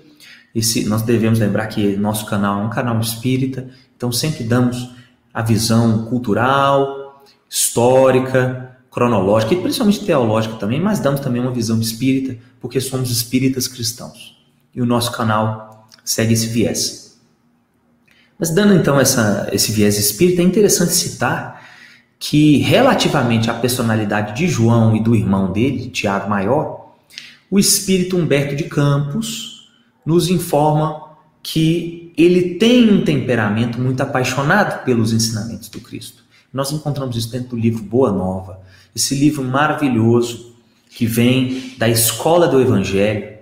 Esse, 0.53 0.83
nós 0.83 1.01
devemos 1.01 1.39
lembrar 1.39 1.67
que 1.67 1.95
nosso 1.95 2.25
canal 2.25 2.61
é 2.61 2.65
um 2.65 2.69
canal 2.69 2.99
espírita, 2.99 3.69
então 3.95 4.11
sempre 4.11 4.43
damos 4.43 4.91
a 5.33 5.41
visão 5.41 6.05
cultural, 6.07 7.23
histórica, 7.49 8.77
cronológica 8.91 9.53
e 9.53 9.61
principalmente 9.61 10.03
teológica 10.03 10.55
também, 10.55 10.81
mas 10.81 10.99
damos 10.99 11.21
também 11.21 11.41
uma 11.41 11.53
visão 11.53 11.79
espírita, 11.79 12.37
porque 12.59 12.81
somos 12.81 13.09
espíritas 13.09 13.65
cristãos. 13.65 14.43
E 14.75 14.81
o 14.81 14.85
nosso 14.85 15.13
canal 15.13 15.87
segue 16.03 16.33
esse 16.33 16.47
viés. 16.47 17.17
Mas 18.37 18.49
dando 18.49 18.73
então 18.73 18.99
essa, 18.99 19.47
esse 19.53 19.71
viés 19.71 19.97
espírita, 19.97 20.41
é 20.41 20.45
interessante 20.45 20.91
citar 20.91 21.62
que, 22.25 22.59
relativamente 22.59 23.51
à 23.51 23.53
personalidade 23.53 24.37
de 24.37 24.47
João 24.47 24.95
e 24.95 25.03
do 25.03 25.13
irmão 25.13 25.51
dele, 25.51 25.89
Tiago 25.89 26.29
Maior, 26.29 26.93
o 27.51 27.59
espírito 27.59 28.15
Humberto 28.15 28.55
de 28.55 28.63
Campos 28.63 29.69
nos 30.05 30.29
informa 30.29 31.17
que 31.43 32.13
ele 32.17 32.55
tem 32.55 32.89
um 32.89 33.03
temperamento 33.03 33.77
muito 33.77 33.99
apaixonado 33.99 34.85
pelos 34.85 35.11
ensinamentos 35.11 35.67
do 35.67 35.81
Cristo. 35.81 36.23
Nós 36.53 36.71
encontramos 36.71 37.17
isso 37.17 37.29
dentro 37.29 37.49
do 37.49 37.57
livro 37.57 37.83
Boa 37.83 38.09
Nova, 38.13 38.61
esse 38.95 39.15
livro 39.15 39.43
maravilhoso 39.43 40.53
que 40.91 41.05
vem 41.05 41.73
da 41.77 41.89
escola 41.89 42.47
do 42.47 42.61
Evangelho, 42.61 43.37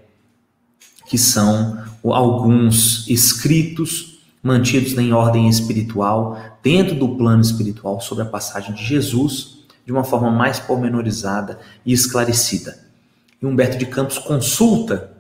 que 1.06 1.20
são 1.20 1.84
alguns 2.04 3.08
escritos 3.08 4.20
mantidos 4.41 4.98
em 4.98 5.13
ordem 5.13 5.48
espiritual, 5.48 6.51
dentro 6.63 6.95
do 6.95 7.15
plano 7.15 7.41
espiritual, 7.41 8.00
sobre 8.00 8.24
a 8.24 8.28
passagem 8.28 8.74
de 8.74 8.84
Jesus, 8.84 9.60
de 9.86 9.91
uma 9.91 10.04
forma 10.04 10.30
mais 10.30 10.60
pormenorizada 10.60 11.60
e 11.86 11.91
esclarecida. 11.91 12.78
E 13.41 13.45
Humberto 13.45 13.78
de 13.78 13.86
Campos 13.86 14.17
consulta 14.19 15.12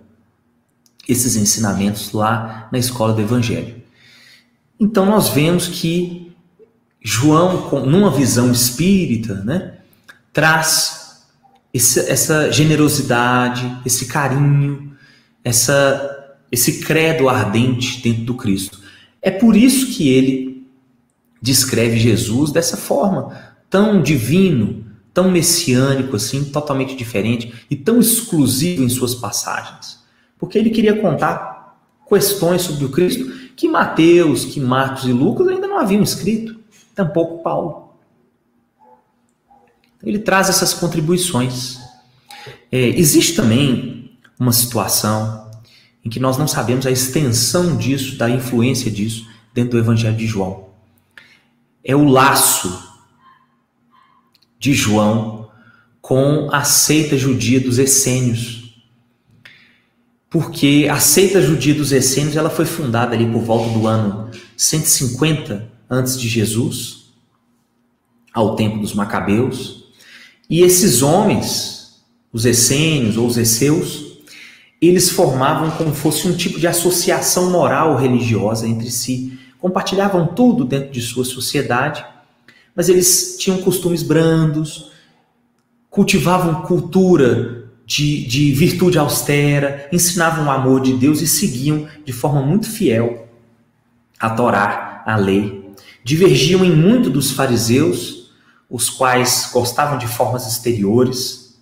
esses 1.07 1.35
ensinamentos 1.35 2.11
lá 2.11 2.69
na 2.71 2.77
escola 2.77 3.13
do 3.13 3.21
Evangelho. 3.21 3.81
Então 4.79 5.05
nós 5.05 5.29
vemos 5.29 5.67
que 5.67 6.31
João, 7.01 7.69
numa 7.85 8.11
visão 8.11 8.51
espírita, 8.51 9.35
né, 9.43 9.79
traz 10.31 11.23
esse, 11.73 11.99
essa 12.09 12.51
generosidade, 12.51 13.79
esse 13.85 14.05
carinho, 14.05 14.95
essa, 15.43 16.35
esse 16.51 16.81
credo 16.81 17.27
ardente 17.27 18.01
dentro 18.01 18.23
do 18.25 18.35
Cristo. 18.35 18.79
É 19.21 19.31
por 19.31 19.55
isso 19.55 19.87
que 19.95 20.09
ele 20.09 20.50
descreve 21.41 21.97
Jesus 21.97 22.51
dessa 22.51 22.77
forma, 22.77 23.35
tão 23.69 24.01
divino, 24.01 24.85
tão 25.13 25.31
messiânico 25.31 26.15
assim, 26.15 26.45
totalmente 26.45 26.95
diferente 26.95 27.65
e 27.69 27.75
tão 27.75 27.99
exclusivo 27.99 28.83
em 28.83 28.89
suas 28.89 29.15
passagens. 29.15 29.99
Porque 30.37 30.57
ele 30.57 30.69
queria 30.69 30.99
contar 31.01 31.77
questões 32.07 32.61
sobre 32.61 32.85
o 32.85 32.89
Cristo 32.89 33.31
que 33.55 33.67
Mateus, 33.67 34.45
que 34.45 34.59
Marcos 34.59 35.05
e 35.05 35.13
Lucas 35.13 35.47
ainda 35.47 35.67
não 35.67 35.77
haviam 35.77 36.01
escrito, 36.01 36.59
tampouco 36.95 37.43
Paulo. 37.43 37.91
Ele 40.03 40.19
traz 40.19 40.49
essas 40.49 40.73
contribuições. 40.73 41.79
É, 42.71 42.79
existe 42.79 43.35
também 43.35 44.17
uma 44.39 44.51
situação 44.51 45.49
em 46.03 46.09
que 46.09 46.19
nós 46.19 46.37
não 46.37 46.47
sabemos 46.47 46.87
a 46.87 46.91
extensão 46.91 47.77
disso, 47.77 48.17
da 48.17 48.29
influência 48.29 48.89
disso 48.89 49.27
dentro 49.53 49.71
do 49.71 49.77
Evangelho 49.77 50.17
de 50.17 50.25
João. 50.25 50.70
É 51.83 51.95
o 51.95 52.05
laço 52.05 52.91
de 54.59 54.73
João 54.73 55.49
com 56.01 56.49
a 56.51 56.63
seita 56.63 57.17
judia 57.17 57.59
dos 57.59 57.79
essênios. 57.79 58.61
Porque 60.29 60.87
a 60.89 60.99
seita 60.99 61.41
judia 61.41 61.73
dos 61.73 61.91
essênios 61.91 62.35
ela 62.35 62.49
foi 62.49 62.65
fundada 62.65 63.15
ali 63.15 63.25
por 63.25 63.41
volta 63.41 63.69
do 63.77 63.85
ano 63.85 64.31
150 64.55 65.69
antes 65.89 66.19
de 66.19 66.29
Jesus, 66.29 67.11
ao 68.33 68.55
tempo 68.55 68.79
dos 68.79 68.93
macabeus, 68.93 69.81
e 70.49 70.61
esses 70.61 71.01
homens, 71.01 72.01
os 72.31 72.45
essênios 72.45 73.17
ou 73.17 73.27
os 73.27 73.37
esseus, 73.37 74.11
eles 74.81 75.09
formavam 75.09 75.71
como 75.71 75.93
fosse 75.93 76.27
um 76.27 76.35
tipo 76.35 76.59
de 76.59 76.67
associação 76.67 77.51
moral 77.51 77.95
religiosa 77.97 78.67
entre 78.67 78.89
si. 78.89 79.37
Compartilhavam 79.61 80.27
tudo 80.27 80.65
dentro 80.65 80.91
de 80.91 80.99
sua 80.99 81.23
sociedade, 81.23 82.03
mas 82.75 82.89
eles 82.89 83.37
tinham 83.37 83.61
costumes 83.61 84.01
brandos, 84.01 84.91
cultivavam 85.89 86.63
cultura 86.63 87.69
de, 87.85 88.25
de 88.25 88.51
virtude 88.53 88.97
austera, 88.97 89.87
ensinavam 89.91 90.47
o 90.47 90.51
amor 90.51 90.81
de 90.81 90.93
Deus 90.93 91.21
e 91.21 91.27
seguiam 91.27 91.87
de 92.03 92.11
forma 92.11 92.41
muito 92.41 92.69
fiel 92.69 93.27
a 94.19 94.29
Torá, 94.29 95.03
a 95.05 95.15
lei. 95.15 95.71
Divergiam 96.03 96.63
em 96.65 96.75
muito 96.75 97.09
dos 97.09 97.31
fariseus, 97.31 98.31
os 98.69 98.89
quais 98.89 99.49
gostavam 99.53 99.97
de 99.97 100.07
formas 100.07 100.47
exteriores, 100.47 101.59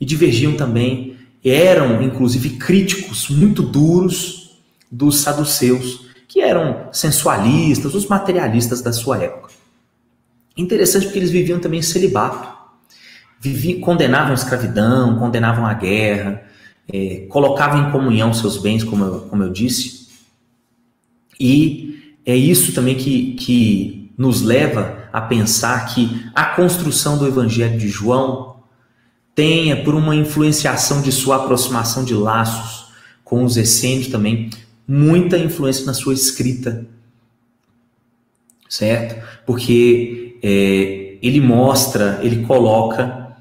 e 0.00 0.04
divergiam 0.04 0.54
também 0.54 1.16
eram 1.44 2.02
inclusive 2.02 2.50
críticos 2.50 3.28
muito 3.28 3.62
duros 3.62 4.60
dos 4.90 5.20
saduceus, 5.20 6.07
que 6.28 6.40
eram 6.40 6.88
sensualistas, 6.92 7.94
os 7.94 8.06
materialistas 8.06 8.82
da 8.82 8.92
sua 8.92 9.16
época. 9.16 9.50
Interessante 10.56 11.06
porque 11.06 11.18
eles 11.18 11.30
viviam 11.30 11.58
também 11.58 11.80
celibato, 11.80 12.46
viviam, 13.40 13.80
condenavam 13.80 14.32
a 14.32 14.34
escravidão, 14.34 15.18
condenavam 15.18 15.64
a 15.64 15.72
guerra, 15.72 16.42
é, 16.92 17.26
colocavam 17.28 17.88
em 17.88 17.90
comunhão 17.90 18.34
seus 18.34 18.58
bens, 18.58 18.84
como 18.84 19.04
eu, 19.04 19.20
como 19.22 19.42
eu 19.42 19.50
disse, 19.50 20.08
e 21.40 22.16
é 22.26 22.36
isso 22.36 22.72
também 22.72 22.96
que, 22.96 23.34
que 23.34 24.12
nos 24.18 24.42
leva 24.42 25.08
a 25.12 25.20
pensar 25.20 25.86
que 25.86 26.26
a 26.34 26.46
construção 26.46 27.16
do 27.16 27.26
Evangelho 27.26 27.78
de 27.78 27.88
João 27.88 28.56
tenha, 29.34 29.82
por 29.84 29.94
uma 29.94 30.16
influenciação 30.16 31.00
de 31.00 31.12
sua 31.12 31.36
aproximação 31.36 32.04
de 32.04 32.12
laços 32.12 32.88
com 33.22 33.44
os 33.44 33.56
essênios 33.56 34.08
também, 34.08 34.50
muita 34.88 35.36
influência 35.36 35.84
na 35.84 35.92
sua 35.92 36.14
escrita, 36.14 36.86
certo? 38.66 39.22
Porque 39.44 40.38
é, 40.42 41.18
ele 41.20 41.40
mostra, 41.42 42.20
ele 42.22 42.46
coloca 42.46 43.36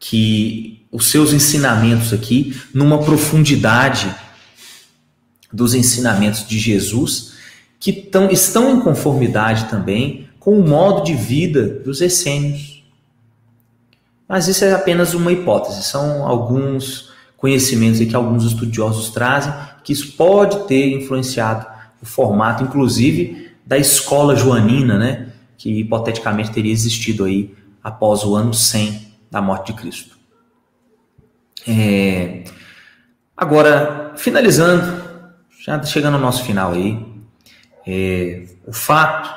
que 0.00 0.84
os 0.90 1.06
seus 1.06 1.32
ensinamentos 1.32 2.12
aqui, 2.12 2.60
numa 2.74 2.98
profundidade 2.98 4.12
dos 5.52 5.74
ensinamentos 5.74 6.46
de 6.46 6.58
Jesus, 6.58 7.34
que 7.78 7.92
tão, 7.92 8.28
estão 8.28 8.76
em 8.76 8.80
conformidade 8.80 9.66
também 9.70 10.28
com 10.40 10.58
o 10.58 10.66
modo 10.66 11.04
de 11.04 11.14
vida 11.14 11.66
dos 11.66 12.00
essênios. 12.00 12.82
Mas 14.28 14.48
isso 14.48 14.64
é 14.64 14.72
apenas 14.72 15.14
uma 15.14 15.30
hipótese, 15.30 15.84
são 15.84 16.26
alguns 16.26 17.10
conhecimentos 17.36 18.00
que 18.00 18.14
alguns 18.14 18.44
estudiosos 18.44 19.10
trazem 19.10 19.52
que 19.82 19.92
isso 19.92 20.12
pode 20.12 20.66
ter 20.66 20.92
influenciado 20.96 21.66
o 22.02 22.06
formato, 22.06 22.62
inclusive, 22.62 23.50
da 23.64 23.78
escola 23.78 24.34
joanina, 24.34 24.98
né, 24.98 25.28
que 25.56 25.80
hipoteticamente 25.80 26.50
teria 26.50 26.72
existido 26.72 27.24
aí 27.24 27.54
após 27.82 28.24
o 28.24 28.34
ano 28.34 28.54
100 28.54 29.08
da 29.30 29.40
morte 29.40 29.72
de 29.72 29.80
Cristo. 29.80 30.18
É... 31.66 32.44
Agora, 33.36 34.12
finalizando, 34.16 35.02
já 35.64 35.82
chegando 35.82 36.14
ao 36.14 36.20
nosso 36.20 36.44
final 36.44 36.72
aí, 36.72 36.98
é... 37.86 38.44
o 38.66 38.72
fato 38.72 39.30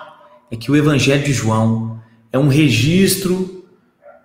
é 0.49 0.55
que 0.55 0.71
o 0.71 0.75
Evangelho 0.75 1.23
de 1.23 1.33
João 1.33 2.01
é 2.31 2.39
um 2.39 2.47
registro 2.47 3.65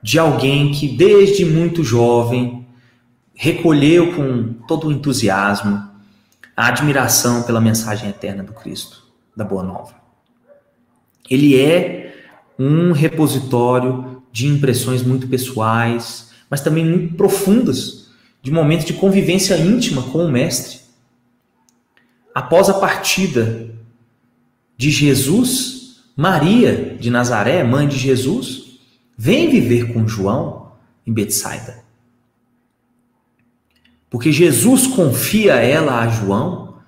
de 0.03 0.19
alguém 0.19 0.73
que 0.73 0.89
desde 0.89 1.45
muito 1.45 1.83
jovem 1.83 2.67
recolheu 3.35 4.15
com 4.15 4.55
todo 4.67 4.89
o 4.89 4.93
entusiasmo 4.93 5.88
a 6.59 6.67
admiração 6.67 7.45
pela 7.45 7.61
mensagem 7.61 8.09
eterna 8.09 8.43
do 8.43 8.53
Cristo, 8.53 9.05
da 9.37 9.45
Boa 9.45 9.63
Nova. 9.63 9.95
Ele 11.31 11.61
é 11.61 12.13
um 12.59 12.91
repositório 12.91 14.23
de 14.33 14.49
impressões 14.49 15.03
muito 15.03 15.29
pessoais, 15.29 16.31
mas 16.51 16.61
também 16.61 16.85
muito 16.85 17.15
profundas, 17.15 18.09
de 18.43 18.51
momentos 18.51 18.87
de 18.87 18.95
convivência 18.95 19.57
íntima 19.57 20.03
com 20.03 20.25
o 20.25 20.31
Mestre. 20.33 20.81
Após 22.35 22.69
a 22.69 22.75
partida 22.75 23.71
de 24.77 24.91
Jesus, 24.91 26.01
Maria 26.17 26.97
de 26.99 27.11
Nazaré, 27.11 27.63
mãe 27.63 27.87
de 27.87 27.97
Jesus, 27.97 28.69
Vem 29.21 29.51
viver 29.51 29.93
com 29.93 30.07
João 30.07 30.71
em 31.05 31.13
Betsaida. 31.13 31.83
Porque 34.11 34.33
Jesus 34.33 34.87
confia 34.87 35.55
ela 35.55 36.01
a 36.01 36.09
João 36.09 36.79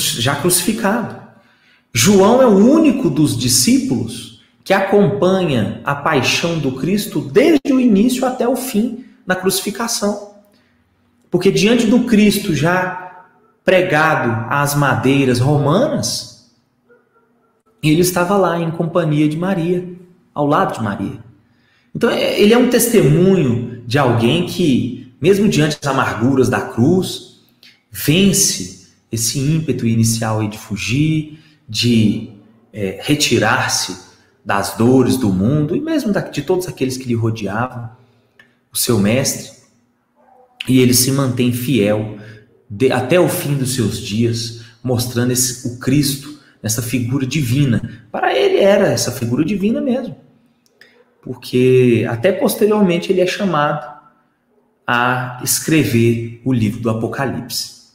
já 0.00 0.36
crucificado. 0.36 1.16
João 1.92 2.42
é 2.42 2.46
o 2.46 2.56
único 2.56 3.08
dos 3.08 3.36
discípulos 3.36 4.42
que 4.62 4.72
acompanha 4.72 5.80
a 5.84 5.94
paixão 5.94 6.58
do 6.58 6.72
Cristo 6.72 7.20
desde 7.20 7.72
o 7.72 7.80
início 7.80 8.26
até 8.26 8.46
o 8.46 8.54
fim 8.54 9.04
na 9.26 9.34
crucificação. 9.34 10.34
Porque 11.30 11.50
diante 11.50 11.86
do 11.86 12.04
Cristo 12.04 12.54
já 12.54 13.26
pregado 13.64 14.46
às 14.50 14.74
madeiras 14.74 15.40
romanas, 15.40 16.50
ele 17.82 18.00
estava 18.00 18.36
lá 18.36 18.58
em 18.58 18.70
companhia 18.70 19.28
de 19.28 19.36
Maria, 19.36 19.88
ao 20.34 20.46
lado 20.46 20.74
de 20.74 20.82
Maria. 20.82 21.18
Então, 21.94 22.10
é, 22.10 22.40
ele 22.40 22.52
é 22.54 22.58
um 22.58 22.70
testemunho 22.70 23.82
de 23.86 23.98
alguém 23.98 24.46
que, 24.46 25.07
mesmo 25.20 25.48
diante 25.48 25.80
das 25.80 25.90
amarguras 25.90 26.48
da 26.48 26.60
cruz, 26.60 27.40
vence 27.90 28.88
esse 29.10 29.38
ímpeto 29.38 29.86
inicial 29.86 30.46
de 30.48 30.58
fugir, 30.58 31.40
de 31.68 32.30
é, 32.72 33.00
retirar-se 33.02 34.08
das 34.44 34.76
dores 34.76 35.16
do 35.16 35.32
mundo 35.32 35.76
e 35.76 35.80
mesmo 35.80 36.12
de 36.32 36.42
todos 36.42 36.68
aqueles 36.68 36.96
que 36.96 37.08
lhe 37.08 37.14
rodeavam, 37.14 37.90
o 38.72 38.76
seu 38.76 38.98
mestre, 38.98 39.50
e 40.68 40.80
ele 40.80 40.94
se 40.94 41.10
mantém 41.10 41.52
fiel 41.52 42.18
de, 42.68 42.92
até 42.92 43.18
o 43.18 43.28
fim 43.28 43.56
dos 43.56 43.74
seus 43.74 43.98
dias, 43.98 44.62
mostrando 44.82 45.32
esse, 45.32 45.68
o 45.68 45.78
Cristo, 45.78 46.38
essa 46.62 46.82
figura 46.82 47.26
divina. 47.26 48.06
Para 48.12 48.36
ele 48.36 48.58
era 48.58 48.88
essa 48.88 49.10
figura 49.10 49.44
divina 49.44 49.80
mesmo 49.80 50.16
porque 51.28 52.06
até 52.08 52.32
posteriormente 52.32 53.12
ele 53.12 53.20
é 53.20 53.26
chamado 53.26 53.97
a 54.90 55.38
escrever 55.44 56.40
o 56.42 56.50
livro 56.50 56.80
do 56.80 56.88
Apocalipse. 56.88 57.92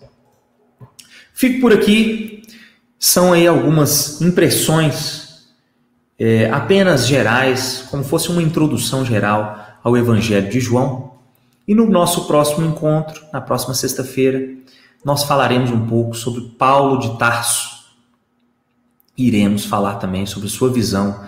Fico 1.33 1.59
por 1.59 1.73
aqui, 1.73 2.43
são 2.99 3.33
aí 3.33 3.47
algumas 3.47 4.21
impressões 4.21 5.47
é, 6.19 6.51
apenas 6.51 7.07
gerais, 7.07 7.87
como 7.89 8.03
fosse 8.03 8.29
uma 8.29 8.43
introdução 8.43 9.03
geral 9.03 9.79
ao 9.83 9.97
Evangelho 9.97 10.47
de 10.51 10.59
João. 10.59 11.13
E 11.67 11.73
no 11.73 11.89
nosso 11.89 12.27
próximo 12.27 12.63
encontro, 12.63 13.25
na 13.33 13.41
próxima 13.41 13.73
sexta-feira, 13.73 14.47
nós 15.03 15.23
falaremos 15.23 15.71
um 15.71 15.87
pouco 15.87 16.15
sobre 16.15 16.41
Paulo 16.59 16.99
de 16.99 17.17
Tarso. 17.17 17.87
Iremos 19.17 19.65
falar 19.65 19.95
também 19.95 20.27
sobre 20.27 20.47
sua 20.47 20.71
visão 20.71 21.25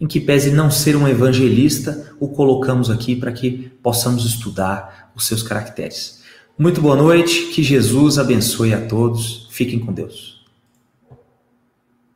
em 0.00 0.06
que 0.06 0.18
pese 0.18 0.50
não 0.50 0.70
ser 0.70 0.96
um 0.96 1.06
evangelista, 1.06 2.14
o 2.18 2.28
colocamos 2.28 2.90
aqui 2.90 3.14
para 3.14 3.30
que 3.30 3.70
possamos 3.82 4.24
estudar 4.24 4.99
os 5.20 5.26
seus 5.26 5.42
caracteres. 5.42 6.20
Muito 6.58 6.80
boa 6.80 6.96
noite, 6.96 7.50
que 7.52 7.62
Jesus 7.62 8.18
abençoe 8.18 8.74
a 8.74 8.86
todos. 8.86 9.46
Fiquem 9.50 9.78
com 9.78 9.92
Deus. 9.92 10.29